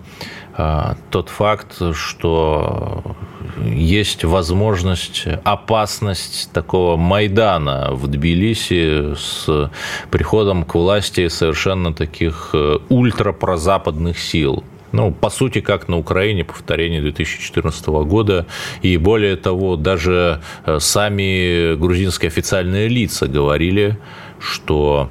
а, 0.56 0.96
тот 1.10 1.28
факт, 1.28 1.76
что 1.92 3.16
есть 3.64 4.24
возможность, 4.24 5.26
опасность 5.44 6.50
такого 6.52 6.96
Майдана 6.96 7.88
в 7.92 8.06
Тбилиси 8.06 9.14
с 9.14 9.70
приходом 10.10 10.64
к 10.64 10.74
власти 10.74 11.28
совершенно 11.28 11.94
таких 11.94 12.50
э, 12.52 12.78
ультрапрозападных 12.88 14.18
сил. 14.18 14.64
Ну, 14.92 15.12
по 15.12 15.30
сути, 15.30 15.60
как 15.60 15.88
на 15.88 15.98
Украине, 15.98 16.44
повторение 16.44 17.00
2014 17.00 17.86
года. 17.86 18.46
И 18.82 18.96
более 18.96 19.36
того, 19.36 19.76
даже 19.76 20.40
э, 20.64 20.78
сами 20.80 21.74
грузинские 21.76 22.28
официальные 22.28 22.88
лица 22.88 23.26
говорили, 23.26 23.98
что 24.38 25.10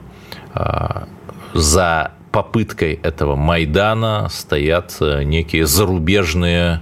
а, 0.53 1.07
за 1.53 2.11
попыткой 2.31 2.99
этого 3.01 3.35
Майдана 3.35 4.27
стоят 4.29 4.97
э, 4.99 5.23
некие 5.23 5.65
зарубежные 5.65 6.81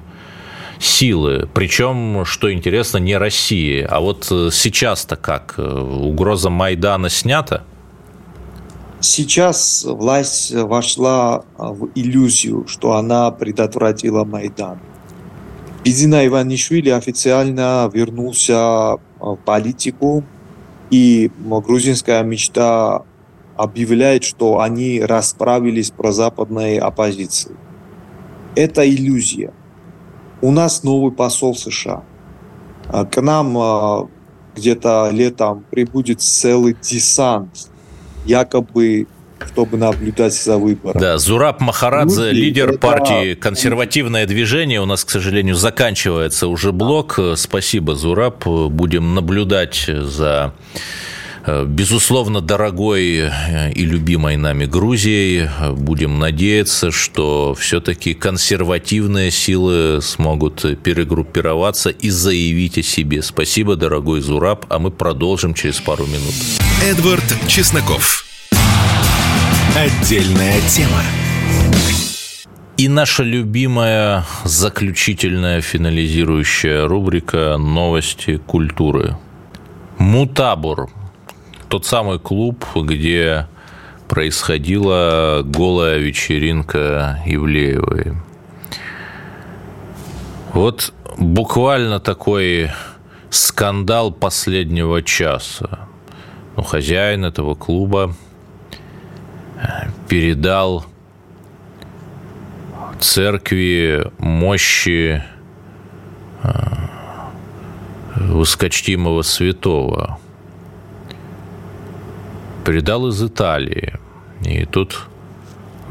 силы. 0.83 1.49
Причем, 1.53 2.25
что 2.25 2.51
интересно, 2.51 2.97
не 2.97 3.17
России. 3.17 3.81
А 3.81 3.99
вот 3.99 4.27
э, 4.31 4.49
сейчас-то 4.51 5.15
как? 5.15 5.55
Э, 5.57 5.79
угроза 5.79 6.49
Майдана 6.49 7.09
снята? 7.09 7.63
Сейчас 8.99 9.83
власть 9.83 10.53
вошла 10.53 11.43
в 11.57 11.89
иллюзию, 11.95 12.65
что 12.67 12.93
она 12.93 13.31
предотвратила 13.31 14.23
Майдан. 14.23 14.79
Бедина 15.83 16.25
Иванишвили 16.25 16.89
официально 16.89 17.89
вернулся 17.93 18.97
в 19.19 19.35
политику, 19.43 20.23
и 20.89 21.29
грузинская 21.45 22.23
мечта 22.23 23.03
объявляет, 23.57 24.23
что 24.23 24.61
они 24.61 25.01
расправились 25.01 25.91
про 25.91 26.13
западной 26.13 26.77
оппозицией. 26.77 27.57
Это 28.55 28.89
иллюзия. 28.89 29.53
У 30.43 30.51
нас 30.51 30.84
новый 30.84 31.13
посол 31.13 31.56
США. 31.56 32.03
А, 32.89 33.06
к 33.06 33.21
нам 33.21 33.58
а, 33.58 34.10
где-то 34.58 35.10
летом 35.10 35.63
прибудет 35.71 36.19
целый 36.19 36.75
десант, 36.82 37.69
якобы 38.25 39.08
чтобы 39.53 39.77
наблюдать 39.77 40.34
за 40.34 40.58
выборами. 40.58 40.99
Да, 40.99 41.17
Зураб 41.17 41.62
Махарадзе, 41.62 42.32
Люди, 42.32 42.36
лидер 42.36 42.69
это... 42.71 42.77
партии 42.77 43.34
«Консервативное 43.36 44.25
движение». 44.25 44.82
У 44.82 44.86
нас, 44.86 45.06
к 45.06 45.10
сожалению, 45.10 45.56
заканчивается 45.56 46.47
уже 46.47 46.73
блок. 46.73 47.17
Спасибо, 47.36 47.95
Зураб. 47.95 48.45
Будем 48.45 49.15
наблюдать 49.15 49.86
за 49.88 50.53
безусловно, 51.65 52.39
дорогой 52.41 53.29
э, 53.29 53.71
и 53.73 53.85
любимой 53.85 54.37
нами 54.37 54.65
Грузией. 54.65 55.49
Будем 55.73 56.19
надеяться, 56.19 56.91
что 56.91 57.53
все-таки 57.59 58.13
консервативные 58.13 59.29
силы 59.29 59.99
смогут 60.01 60.65
перегруппироваться 60.81 61.89
и 61.89 62.09
заявить 62.09 62.77
о 62.77 62.83
себе. 62.83 63.21
Спасибо, 63.21 63.75
дорогой 63.75 64.21
Зураб, 64.21 64.65
а 64.69 64.79
мы 64.79 64.89
продолжим 64.89 65.53
через 65.53 65.79
пару 65.79 66.05
минут. 66.05 66.33
Эдвард 66.81 67.23
Чесноков. 67.47 68.25
Отдельная 69.75 70.61
тема. 70.69 71.01
И 72.77 72.87
наша 72.87 73.23
любимая 73.23 74.25
заключительная 74.45 75.61
финализирующая 75.61 76.87
рубрика 76.87 77.57
«Новости 77.57 78.37
культуры». 78.37 79.17
Мутабур– 79.97 80.89
тот 81.74 81.88
самый 81.88 82.19
клуб, 82.19 82.63
где 82.76 83.47
происходила 84.07 85.41
голая 85.43 85.97
вечеринка 85.97 87.19
Ивлеевой. 87.26 88.15
Вот 90.53 90.93
буквально 91.17 91.99
такой 91.99 92.69
скандал 93.32 94.11
последнего 94.11 95.01
часа. 95.01 95.88
Ну, 96.57 96.61
хозяин 96.61 97.26
этого 97.26 97.55
клуба 97.55 98.13
э, 99.55 99.88
передал 100.07 100.86
церкви 102.99 104.11
мощи 104.19 105.24
э, 106.43 106.49
высокочтимого 108.15 109.24
святого. 109.24 110.19
Передал 112.66 113.07
из 113.07 113.22
Италии. 113.22 113.93
И 114.45 114.66
тут, 114.66 115.07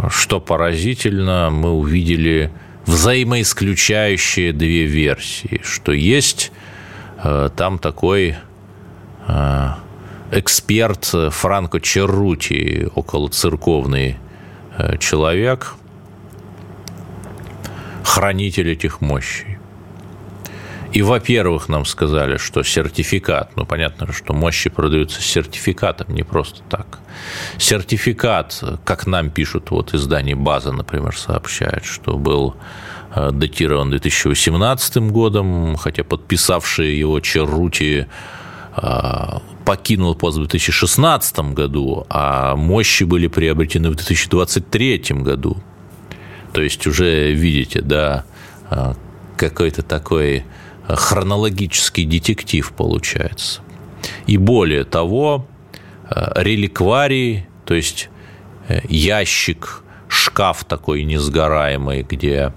что 0.09 0.41
поразительно, 0.41 1.51
мы 1.51 1.73
увидели 1.73 2.51
взаимоисключающие 2.87 4.53
две 4.53 4.87
версии, 4.87 5.61
что 5.62 5.93
есть 5.93 6.53
э, 7.23 7.51
там 7.55 7.79
такой 7.79 8.37
э, 9.29 9.68
эксперт 10.33 11.05
Франко 11.31 11.81
Черрути, 11.81 12.89
около 12.95 13.29
церковный 13.29 14.16
э, 14.79 14.97
человек, 14.99 15.75
хранитель 18.03 18.70
этих 18.70 19.01
мощей. 19.01 19.59
И, 20.93 21.01
во-первых, 21.01 21.70
нам 21.70 21.86
сказали, 21.86 22.36
что 22.36 22.62
сертификат, 22.62 23.57
ну, 23.57 23.64
понятно, 23.64 24.12
что 24.12 24.34
мощи 24.34 24.68
продаются 24.68 25.22
сертификатом, 25.22 26.14
не 26.14 26.22
просто 26.22 26.61
так. 26.68 26.99
Сертификат, 27.57 28.62
как 28.84 29.07
нам 29.07 29.30
пишут, 29.30 29.70
вот 29.70 29.95
издание 29.95 30.36
«База», 30.36 30.70
например, 30.70 31.16
сообщает, 31.16 31.86
что 31.86 32.18
был 32.18 32.57
э, 33.14 33.30
датирован 33.32 33.90
2018 33.90 34.99
годом, 35.11 35.76
хотя 35.76 36.05
подписавший 36.05 36.95
его 36.95 37.20
Черрути 37.20 38.07
э, 38.76 39.38
покинул 39.64 40.14
пост 40.14 40.36
в 40.36 40.40
2016 40.40 41.38
году, 41.55 42.07
а 42.11 42.55
мощи 42.55 43.05
были 43.05 43.28
приобретены 43.28 43.88
в 43.88 43.95
2023 43.95 45.05
году. 45.22 45.57
То 46.53 46.61
есть 46.61 46.86
уже 46.86 47.32
видите, 47.32 47.80
да, 47.80 48.24
э, 48.70 48.93
какой-то 49.38 49.82
такой 49.82 50.45
хронологический 50.97 52.05
детектив 52.05 52.72
получается. 52.72 53.61
И 54.26 54.36
более 54.36 54.84
того, 54.84 55.47
э, 56.11 56.32
реликварий, 56.36 57.47
то 57.64 57.74
есть 57.74 58.09
э, 58.68 58.80
ящик, 58.88 59.82
шкаф 60.09 60.64
такой 60.64 61.05
несгораемый, 61.05 62.03
где 62.03 62.53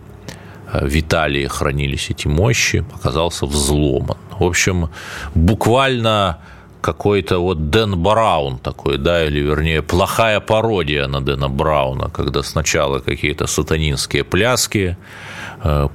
э, 0.72 0.88
в 0.88 1.00
Италии 1.00 1.48
хранились 1.48 2.10
эти 2.10 2.28
мощи, 2.28 2.86
оказался 2.96 3.46
взломан. 3.46 4.18
В 4.40 4.44
общем, 4.44 4.90
буквально 5.34 6.40
какой-то 6.86 7.40
вот 7.40 7.72
Дэн 7.72 7.98
Браун 7.98 8.60
такой, 8.60 8.98
да, 8.98 9.26
или 9.26 9.40
вернее 9.40 9.82
плохая 9.82 10.40
пародия 10.40 11.08
на 11.08 11.20
Дэна 11.20 11.50
Брауна, 11.50 12.10
когда 12.10 12.44
сначала 12.44 13.00
какие-то 13.00 13.48
сатанинские 13.48 14.24
пляски, 14.24 14.96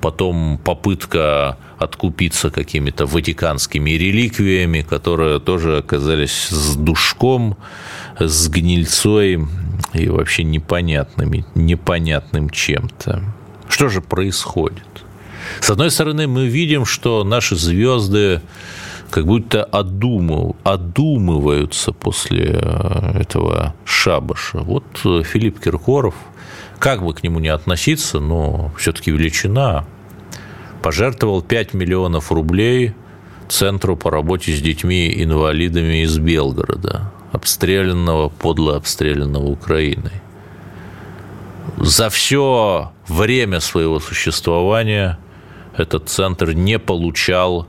потом 0.00 0.58
попытка 0.64 1.56
откупиться 1.78 2.50
какими-то 2.50 3.06
ватиканскими 3.06 3.90
реликвиями, 3.90 4.82
которые 4.82 5.40
тоже 5.40 5.78
оказались 5.78 6.48
с 6.48 6.76
душком, 6.76 7.56
с 8.18 8.48
гнильцой 8.48 9.46
и 9.94 10.08
вообще 10.08 10.44
непонятными, 10.44 11.44
непонятным 11.54 12.50
чем-то. 12.50 13.22
Что 13.68 13.88
же 13.88 14.00
происходит? 14.02 14.84
С 15.60 15.70
одной 15.70 15.90
стороны, 15.90 16.26
мы 16.26 16.46
видим, 16.46 16.84
что 16.84 17.24
наши 17.24 17.56
звезды 17.56 18.40
как 19.10 19.26
будто 19.26 19.64
одумыв, 19.64 20.54
одумываются 20.62 21.92
после 21.92 22.60
э, 22.62 23.20
этого 23.20 23.74
шабаша. 23.84 24.58
Вот 24.58 24.84
Филипп 25.02 25.60
Киркоров, 25.60 26.14
как 26.80 27.04
бы 27.04 27.12
к 27.12 27.22
нему 27.22 27.38
ни 27.38 27.48
относиться, 27.48 28.18
но 28.18 28.72
все-таки 28.76 29.12
величина, 29.12 29.84
пожертвовал 30.82 31.42
5 31.42 31.74
миллионов 31.74 32.32
рублей 32.32 32.94
Центру 33.48 33.96
по 33.96 34.10
работе 34.10 34.52
с 34.52 34.60
детьми-инвалидами 34.60 36.04
из 36.04 36.18
Белгорода, 36.18 37.12
обстрелянного, 37.32 38.28
подло 38.30 38.76
обстрелянного 38.76 39.44
Украиной. 39.44 40.22
За 41.76 42.08
все 42.08 42.92
время 43.08 43.60
своего 43.60 44.00
существования 44.00 45.18
этот 45.76 46.08
центр 46.08 46.52
не 46.52 46.78
получал 46.78 47.66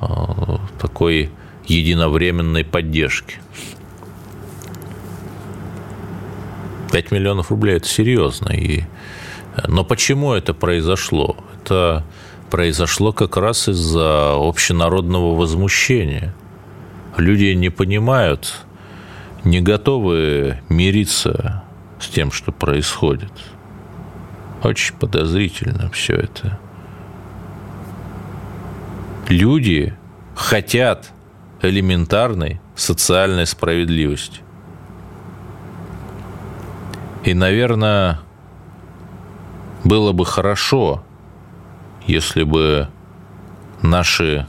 а, 0.00 0.60
такой 0.80 1.30
единовременной 1.66 2.64
поддержки. 2.64 3.38
5 6.92 7.10
миллионов 7.10 7.50
рублей– 7.50 7.76
это 7.78 7.88
серьезно. 7.88 8.50
И... 8.50 8.84
Но 9.66 9.84
почему 9.84 10.34
это 10.34 10.54
произошло? 10.54 11.36
Это 11.56 12.04
произошло 12.50 13.12
как 13.12 13.36
раз 13.38 13.68
из-за 13.68 14.34
общенародного 14.34 15.34
возмущения. 15.34 16.34
Люди 17.16 17.54
не 17.54 17.70
понимают, 17.70 18.64
не 19.42 19.60
готовы 19.60 20.60
мириться 20.68 21.64
с 21.98 22.08
тем, 22.08 22.30
что 22.30 22.52
происходит. 22.52 23.32
Очень 24.62 24.94
подозрительно 24.96 25.90
все 25.90 26.14
это. 26.14 26.58
Люди 29.28 29.96
хотят 30.34 31.10
элементарной 31.62 32.60
социальной 32.76 33.46
справедливости. 33.46 34.40
И, 37.24 37.34
наверное, 37.34 38.20
было 39.84 40.12
бы 40.12 40.26
хорошо, 40.26 41.04
если 42.06 42.42
бы 42.42 42.88
наши 43.80 44.46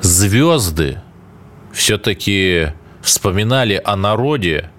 звезды 0.00 1.02
все-таки 1.72 2.68
вспоминали 3.02 3.80
о 3.84 3.96
народе, 3.96 4.70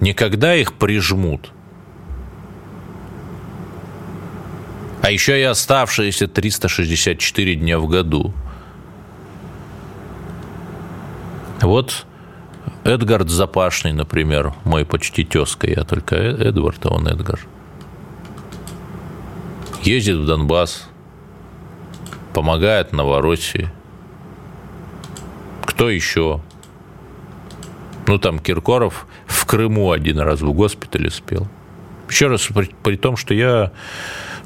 никогда 0.00 0.54
их 0.56 0.74
прижмут, 0.74 1.52
а 5.00 5.10
еще 5.10 5.38
и 5.38 5.44
оставшиеся 5.44 6.26
364 6.26 7.54
дня 7.54 7.78
в 7.78 7.86
году. 7.88 8.32
Вот 11.60 12.06
Эдгард 12.84 13.30
Запашный, 13.30 13.92
например, 13.92 14.52
мой 14.64 14.84
почти 14.84 15.24
тезка, 15.24 15.68
я 15.68 15.84
только 15.84 16.16
Эдвард, 16.16 16.84
а 16.86 16.94
он 16.94 17.06
Эдгар– 17.08 17.40
ездит 19.84 20.16
в 20.16 20.26
Донбасс, 20.26 20.88
помогает 22.32 22.92
Новороссии. 22.92 23.70
Кто 25.64 25.90
еще? 25.90 26.40
Ну, 28.06 28.18
там 28.18 28.38
Киркоров 28.38 29.06
в 29.26 29.44
Крыму 29.46 29.92
один 29.92 30.18
раз 30.20 30.40
в 30.40 30.52
госпитале 30.52 31.10
спел. 31.10 31.48
Еще 32.08 32.28
раз, 32.28 32.46
при, 32.46 32.70
при 32.82 32.96
том, 32.96 33.16
что 33.16 33.34
я 33.34 33.72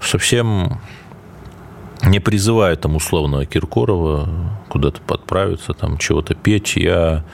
совсем 0.01 0.81
не 2.05 2.21
призываю 2.21 2.77
там 2.77 2.97
условного 2.97 3.47
Киркорова 3.47 4.29
куда-то 4.69 5.01
подправиться, 5.01 5.75
там 5.75 5.99
чего-то 5.99 6.35
петь. 6.35 6.77
Я 6.77 7.25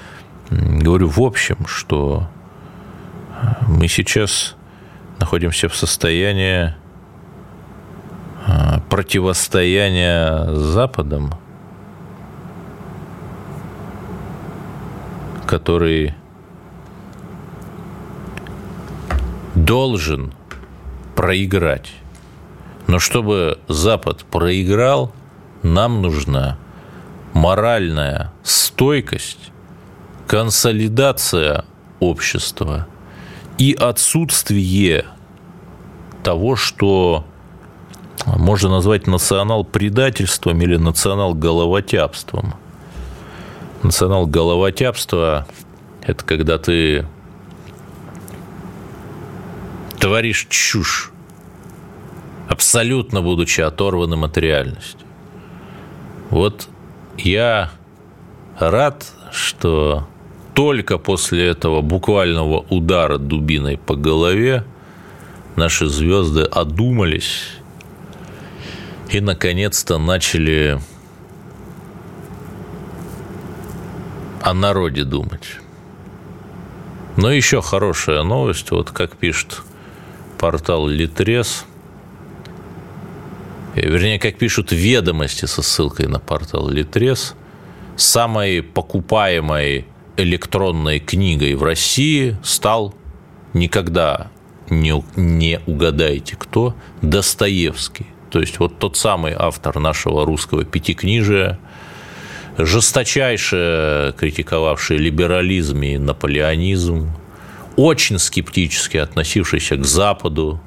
говорю 0.50 1.08
в 1.08 1.20
общем, 1.20 1.66
что 1.66 2.28
мы 3.66 3.88
сейчас 3.88 4.56
находимся 5.18 5.68
в 5.68 5.76
состоянии 5.76 6.74
противостояния 8.90 10.54
с 10.54 10.58
Западом, 10.58 11.32
который 15.46 16.14
должен 19.54 20.32
проиграть. 21.14 21.92
Но 22.86 22.98
чтобы 22.98 23.58
Запад 23.68 24.24
проиграл, 24.24 25.12
нам 25.62 26.02
нужна 26.02 26.58
моральная 27.32 28.32
стойкость, 28.42 29.50
консолидация 30.26 31.64
общества 32.00 32.86
и 33.58 33.74
отсутствие 33.74 35.06
того, 36.22 36.56
что 36.56 37.24
можно 38.26 38.70
назвать 38.70 39.06
национал-предательством 39.06 40.60
или 40.62 40.76
национал-головотяпством. 40.76 42.54
Национал-головотяпство– 43.82 45.46
это 46.02 46.24
когда 46.24 46.58
ты 46.58 47.06
творишь 49.98 50.46
чушь, 50.48 51.12
абсолютно 52.48 53.20
будучи 53.20 53.60
оторванным 53.60 54.24
от 54.24 54.38
реальности. 54.38 55.04
Вот 56.30 56.68
я 57.18 57.70
рад, 58.58 59.06
что 59.32 60.08
только 60.54 60.98
после 60.98 61.48
этого 61.48 61.80
буквального 61.82 62.64
удара 62.70 63.18
дубиной 63.18 63.76
по 63.76 63.96
голове 63.96 64.64
наши 65.56 65.86
звезды 65.86 66.42
одумались 66.42 67.50
и, 69.10 69.20
наконец-то, 69.20 69.98
начали 69.98 70.80
о 74.40 74.54
народе 74.54 75.04
думать. 75.04 75.58
Но 77.16 77.30
еще 77.30 77.60
хорошая 77.60 78.22
новость, 78.22 78.70
вот 78.70 78.90
как 78.90 79.16
пишет 79.16 79.62
портал 80.38 80.86
Литрес, 80.86 81.64
вернее, 83.74 84.18
как 84.18 84.38
пишут 84.38 84.70
ведомости 84.70 85.46
со 85.46 85.62
ссылкой 85.62 86.06
на 86.06 86.20
портал 86.20 86.68
Литрес, 86.68 87.34
самой 87.96 88.62
покупаемой 88.62 89.86
электронной 90.16 91.00
книгой 91.00 91.54
в 91.54 91.62
России 91.62 92.36
стал 92.42 92.94
никогда 93.52 94.30
не, 94.70 95.02
не 95.16 95.60
угадайте 95.66 96.36
кто, 96.36 96.74
Достоевский. 97.02 98.06
То 98.30 98.40
есть 98.40 98.58
вот 98.58 98.78
тот 98.78 98.96
самый 98.96 99.34
автор 99.36 99.78
нашего 99.78 100.24
русского 100.26 100.64
пятикнижия, 100.64 101.58
жесточайше 102.58 104.14
критиковавший 104.18 104.96
либерализм 104.96 105.82
и 105.82 105.98
наполеонизм, 105.98 107.10
очень 107.76 108.18
скептически 108.18 108.96
относившийся 108.96 109.76
к 109.76 109.84
Западу, 109.84 110.60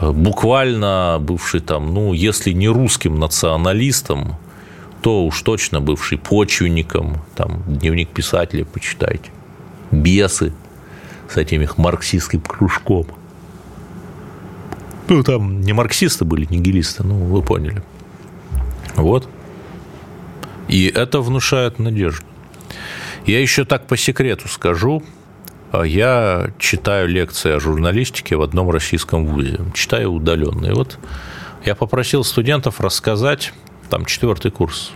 буквально 0.00 1.18
бывший 1.20 1.60
там, 1.60 1.94
ну, 1.94 2.12
если 2.12 2.52
не 2.52 2.68
русским 2.68 3.18
националистом, 3.18 4.36
то 5.02 5.24
уж 5.24 5.42
точно 5.42 5.80
бывший 5.80 6.16
почвенником, 6.16 7.18
там, 7.34 7.62
дневник 7.66 8.08
писателя 8.10 8.64
почитайте, 8.64 9.30
бесы 9.90 10.52
с 11.28 11.36
этим 11.36 11.60
их 11.62 11.76
марксистским 11.76 12.40
кружком. 12.40 13.06
Ну, 15.08 15.22
там 15.24 15.60
не 15.60 15.72
марксисты 15.72 16.24
были, 16.24 16.46
нигилисты, 16.48 17.02
ну, 17.02 17.16
вы 17.16 17.42
поняли. 17.42 17.82
Вот. 18.94 19.28
И 20.68 20.86
это 20.86 21.20
внушает 21.20 21.80
надежду. 21.80 22.24
Я 23.26 23.40
еще 23.40 23.64
так 23.64 23.86
по 23.86 23.96
секрету 23.96 24.48
скажу, 24.48 25.02
я 25.84 26.50
читаю 26.58 27.08
лекции 27.08 27.52
о 27.52 27.60
журналистике 27.60 28.36
в 28.36 28.42
одном 28.42 28.70
российском 28.70 29.26
вузе, 29.26 29.60
читаю 29.74 30.12
удаленные. 30.12 30.74
Вот 30.74 30.98
я 31.64 31.74
попросил 31.74 32.24
студентов 32.24 32.80
рассказать 32.80 33.52
там 33.92 34.06
четвертый 34.06 34.50
курс. 34.50 34.92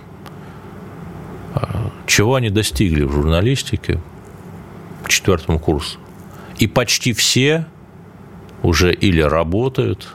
А, 1.55 1.91
чего 2.07 2.37
они 2.37 2.49
достигли 2.49 3.03
в 3.03 3.13
журналистике 3.13 4.01
к 5.05 5.11
четвертому 5.11 5.59
курсу? 5.59 5.99
И 6.57 6.67
почти 6.67 7.13
все 7.13 7.67
уже 8.63 8.95
или 8.95 9.21
работают, 9.21 10.09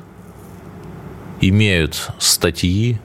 имеют 1.42 2.10
статьи, 2.18 3.00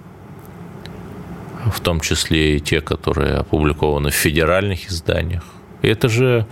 в 1.70 1.81
том 1.81 2.01
числе 2.01 2.57
и 2.57 2.61
те, 2.61 2.81
которые 2.81 3.35
опубликованы 3.35 4.09
в 4.09 4.14
федеральных 4.14 4.89
изданиях. 4.89 5.45
И 5.83 5.89
это 5.89 6.09
же 6.09 6.47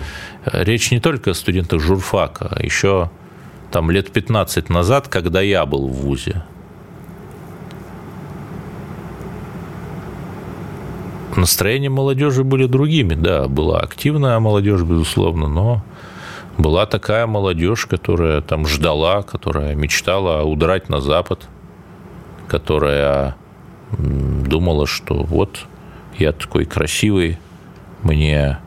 э, 0.44 0.64
речь 0.64 0.90
не 0.90 1.00
только 1.00 1.30
о 1.30 1.34
студентах 1.34 1.80
журфака, 1.80 2.58
еще 2.62 3.10
там 3.70 3.90
лет 3.90 4.12
15 4.12 4.68
назад, 4.68 5.08
когда 5.08 5.40
я 5.40 5.64
был 5.64 5.88
в 5.88 5.92
ВУЗе, 5.92 6.44
настроения 11.44 11.90
молодежи 11.90 12.42
были 12.42 12.64
другими. 12.66 13.14
Да, 13.14 13.48
была 13.48 13.80
активная 13.80 14.40
молодежь, 14.40 14.80
безусловно, 14.80 15.46
но 15.46 15.84
была 16.56 16.86
такая 16.86 17.26
молодежь, 17.26 17.84
которая 17.84 18.40
там 18.40 18.66
ждала, 18.66 19.22
которая 19.22 19.74
мечтала 19.74 20.42
удрать 20.42 20.88
на 20.88 21.02
Запад, 21.02 21.46
которая 22.48 23.36
думала, 23.98 24.86
что 24.86 25.22
вот 25.22 25.66
я 26.18 26.32
такой 26.32 26.64
красивый, 26.64 27.38
мне 28.02 28.58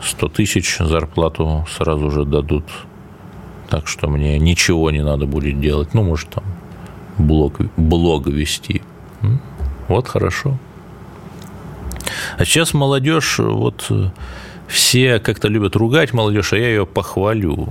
100 0.00 0.28
тысяч 0.28 0.78
зарплату 0.78 1.66
сразу 1.76 2.12
же 2.12 2.24
дадут, 2.24 2.64
так 3.68 3.88
что 3.88 4.08
мне 4.08 4.38
ничего 4.38 4.92
не 4.92 5.02
надо 5.02 5.26
будет 5.26 5.60
делать. 5.60 5.94
Ну, 5.94 6.04
может, 6.04 6.28
там 6.28 6.44
блог, 7.18 7.58
блог 7.76 8.28
вести. 8.28 8.82
Вот 9.88 10.06
хорошо. 10.06 10.58
А 12.36 12.44
сейчас 12.44 12.74
молодежь, 12.74 13.38
вот 13.38 13.90
все 14.66 15.18
как-то 15.18 15.48
любят 15.48 15.76
ругать 15.76 16.12
молодежь, 16.12 16.52
а 16.52 16.58
я 16.58 16.68
ее 16.68 16.86
похвалю. 16.86 17.68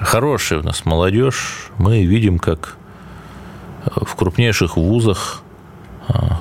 Хорошая 0.00 0.60
у 0.60 0.62
нас 0.62 0.84
молодежь. 0.84 1.70
Мы 1.78 2.04
видим, 2.04 2.38
как 2.38 2.76
в 3.84 4.14
крупнейших 4.14 4.76
вузах 4.76 5.42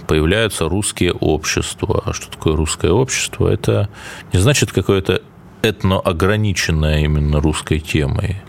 появляются 0.08 0.70
русские 0.70 1.14
общества. 1.14 2.04
А 2.06 2.14
что 2.14 2.30
такое 2.30 2.56
русское 2.56 2.92
общество? 2.92 3.48
Это 3.48 3.90
не 4.32 4.40
значит 4.40 4.72
какое-то 4.72 5.22
этноограниченное 5.62 7.00
именно 7.00 7.42
русской 7.42 7.80
темой. 7.80 8.42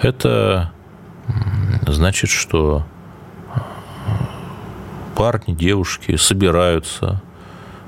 Это 0.00 0.72
значит, 1.86 2.30
что 2.30 2.84
парни, 5.16 5.52
девушки 5.52 6.16
собираются, 6.16 7.20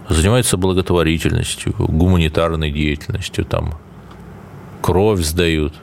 занимаются 0.09 0.57
благотворительностью, 0.57 1.75
гуманитарной 1.79 2.71
деятельностью, 2.71 3.45
там 3.45 3.75
кровь 4.81 5.21
сдают. 5.21 5.75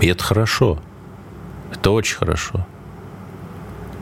И 0.00 0.06
это 0.06 0.22
хорошо. 0.22 0.78
Это 1.72 1.90
очень 1.90 2.16
хорошо. 2.16 2.66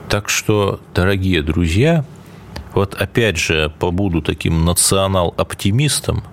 Так 0.09 0.29
что, 0.29 0.79
дорогие 0.93 1.41
друзья, 1.41 2.05
вот 2.73 2.93
опять 2.95 3.37
же 3.37 3.73
побуду 3.79 4.21
таким 4.21 4.63
национал-оптимистом, 4.63 6.23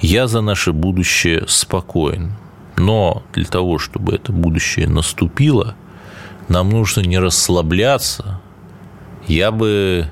я 0.00 0.26
за 0.26 0.40
наше 0.40 0.72
будущее 0.72 1.44
спокоен. 1.48 2.32
Но 2.76 3.22
для 3.32 3.44
того, 3.44 3.78
чтобы 3.78 4.14
это 4.14 4.32
будущее 4.32 4.88
наступило, 4.88 5.74
нам 6.48 6.70
нужно 6.70 7.00
не 7.00 7.18
расслабляться, 7.18 8.39
я 9.26 9.50
бы 9.50 10.08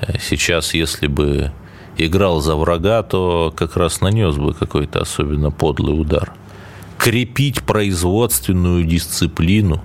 э, 0.00 0.18
сейчас, 0.20 0.74
если 0.74 1.06
бы 1.06 1.52
играл 1.96 2.40
за 2.40 2.56
врага, 2.56 3.02
то 3.02 3.52
как 3.56 3.76
раз 3.76 4.00
нанес 4.00 4.34
бы 4.36 4.54
какой-то 4.54 5.00
особенно 5.00 5.50
подлый 5.50 6.00
удар. 6.00 6.32
Крепить 6.98 7.62
производственную 7.62 8.84
дисциплину, 8.84 9.82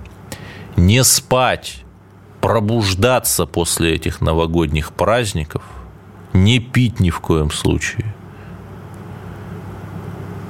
не 0.76 1.04
спать, 1.04 1.84
пробуждаться 2.40 3.46
после 3.46 3.94
этих 3.94 4.20
новогодних 4.20 4.92
праздников, 4.92 5.62
не 6.32 6.58
пить 6.58 7.00
ни 7.00 7.10
в 7.10 7.20
коем 7.20 7.50
случае, 7.50 8.14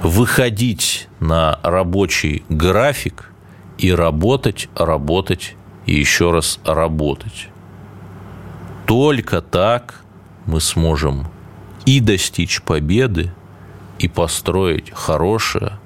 выходить 0.02 1.08
на 1.18 1.58
рабочий 1.62 2.44
график 2.48 3.30
и 3.78 3.92
работать, 3.92 4.68
работать 4.74 5.56
и 5.86 5.94
еще 5.94 6.30
раз 6.30 6.60
работать. 6.64 7.48
Только 8.90 9.40
так 9.40 10.00
мы 10.46 10.60
сможем 10.60 11.28
и 11.86 12.00
достичь 12.00 12.60
победы, 12.60 13.32
и 14.00 14.08
построить 14.08 14.90
хорошее 14.92 15.78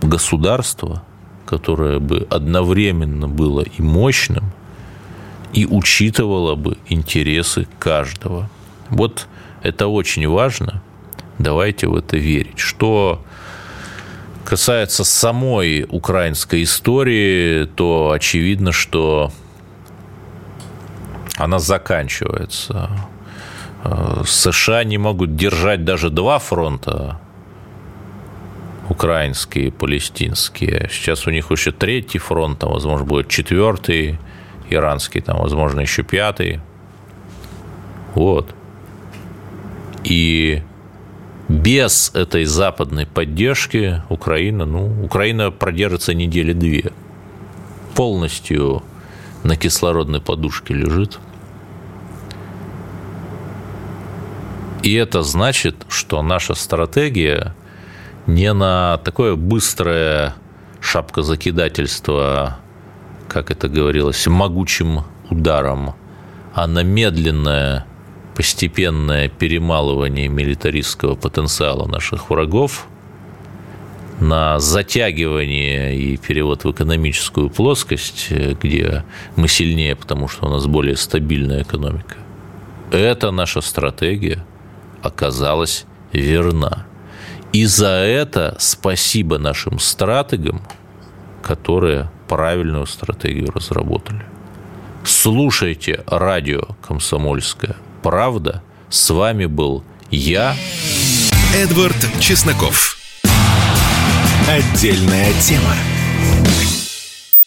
государство, 0.00 1.04
которое 1.46 2.00
бы 2.00 2.26
одновременно 2.28 3.28
было 3.28 3.60
и 3.60 3.80
мощным, 3.80 4.50
и 5.52 5.64
учитывало 5.64 6.56
бы 6.56 6.76
интересы 6.88 7.68
каждого. 7.78 8.50
Вот 8.88 9.28
это 9.62 9.86
очень 9.86 10.26
важно. 10.26 10.82
Давайте 11.38 11.86
в 11.86 11.94
это 11.94 12.16
верить. 12.16 12.58
Что 12.58 13.24
касается 14.44 15.04
самой 15.04 15.86
украинской 15.88 16.64
истории, 16.64 17.66
то 17.66 18.10
очевидно, 18.10 18.72
что 18.72 19.30
она 21.36 21.58
заканчивается. 21.58 22.90
Э, 23.84 24.22
США 24.26 24.84
не 24.84 24.98
могут 24.98 25.36
держать 25.36 25.84
даже 25.84 26.10
два 26.10 26.38
фронта. 26.38 27.20
украинские, 28.88 29.72
палестинские. 29.72 30.88
Сейчас 30.90 31.26
у 31.26 31.30
них 31.30 31.50
еще 31.50 31.72
третий 31.72 32.18
фронт, 32.18 32.58
там, 32.58 32.72
возможно, 32.72 33.06
будет 33.06 33.28
четвертый, 33.28 34.18
иранский, 34.68 35.20
там, 35.22 35.38
возможно, 35.38 35.80
еще 35.80 36.02
пятый. 36.02 36.60
Вот. 38.14 38.54
И 40.04 40.62
без 41.48 42.10
этой 42.14 42.44
западной 42.44 43.06
поддержки 43.06 44.02
Украина, 44.08 44.66
ну, 44.66 45.04
Украина 45.04 45.50
продержится 45.50 46.12
недели 46.12 46.52
две. 46.52 46.92
Полностью 47.94 48.82
на 49.44 49.56
кислородной 49.56 50.20
подушке 50.20 50.74
лежит. 50.74 51.18
И 54.82 54.94
это 54.94 55.22
значит, 55.22 55.86
что 55.88 56.22
наша 56.22 56.54
стратегия 56.54 57.54
не 58.26 58.52
на 58.52 58.98
такое 58.98 59.36
быстрое 59.36 60.34
шапкозакидательство, 60.80 62.58
как 63.28 63.50
это 63.50 63.68
говорилось, 63.68 64.26
могучим 64.26 65.04
ударом, 65.30 65.94
а 66.54 66.66
на 66.66 66.82
медленное 66.82 67.86
постепенное 68.34 69.28
перемалывание 69.28 70.28
милитаристского 70.28 71.14
потенциала 71.14 71.86
наших 71.86 72.30
врагов, 72.30 72.88
на 74.20 74.58
затягивание 74.58 75.96
и 75.96 76.16
перевод 76.16 76.64
в 76.64 76.70
экономическую 76.70 77.50
плоскость, 77.50 78.30
где 78.30 79.04
мы 79.36 79.48
сильнее, 79.48 79.96
потому 79.96 80.28
что 80.28 80.46
у 80.46 80.48
нас 80.48 80.66
более 80.66 80.96
стабильная 80.96 81.62
экономика. 81.62 82.16
Эта 82.90 83.30
наша 83.30 83.60
стратегия 83.60 84.44
оказалась 85.02 85.86
верна. 86.12 86.86
И 87.52 87.64
за 87.66 87.88
это 87.88 88.56
спасибо 88.58 89.38
нашим 89.38 89.78
стратегам, 89.78 90.62
которые 91.42 92.10
правильную 92.28 92.86
стратегию 92.86 93.50
разработали. 93.50 94.24
Слушайте 95.04 96.04
радио 96.06 96.62
«Комсомольская 96.80 97.76
правда». 98.02 98.62
С 98.88 99.10
вами 99.10 99.46
был 99.46 99.82
я, 100.10 100.54
Эдвард 101.54 101.96
Чесноков. 102.20 103.01
Отдельная 104.48 105.32
тема. 105.40 105.91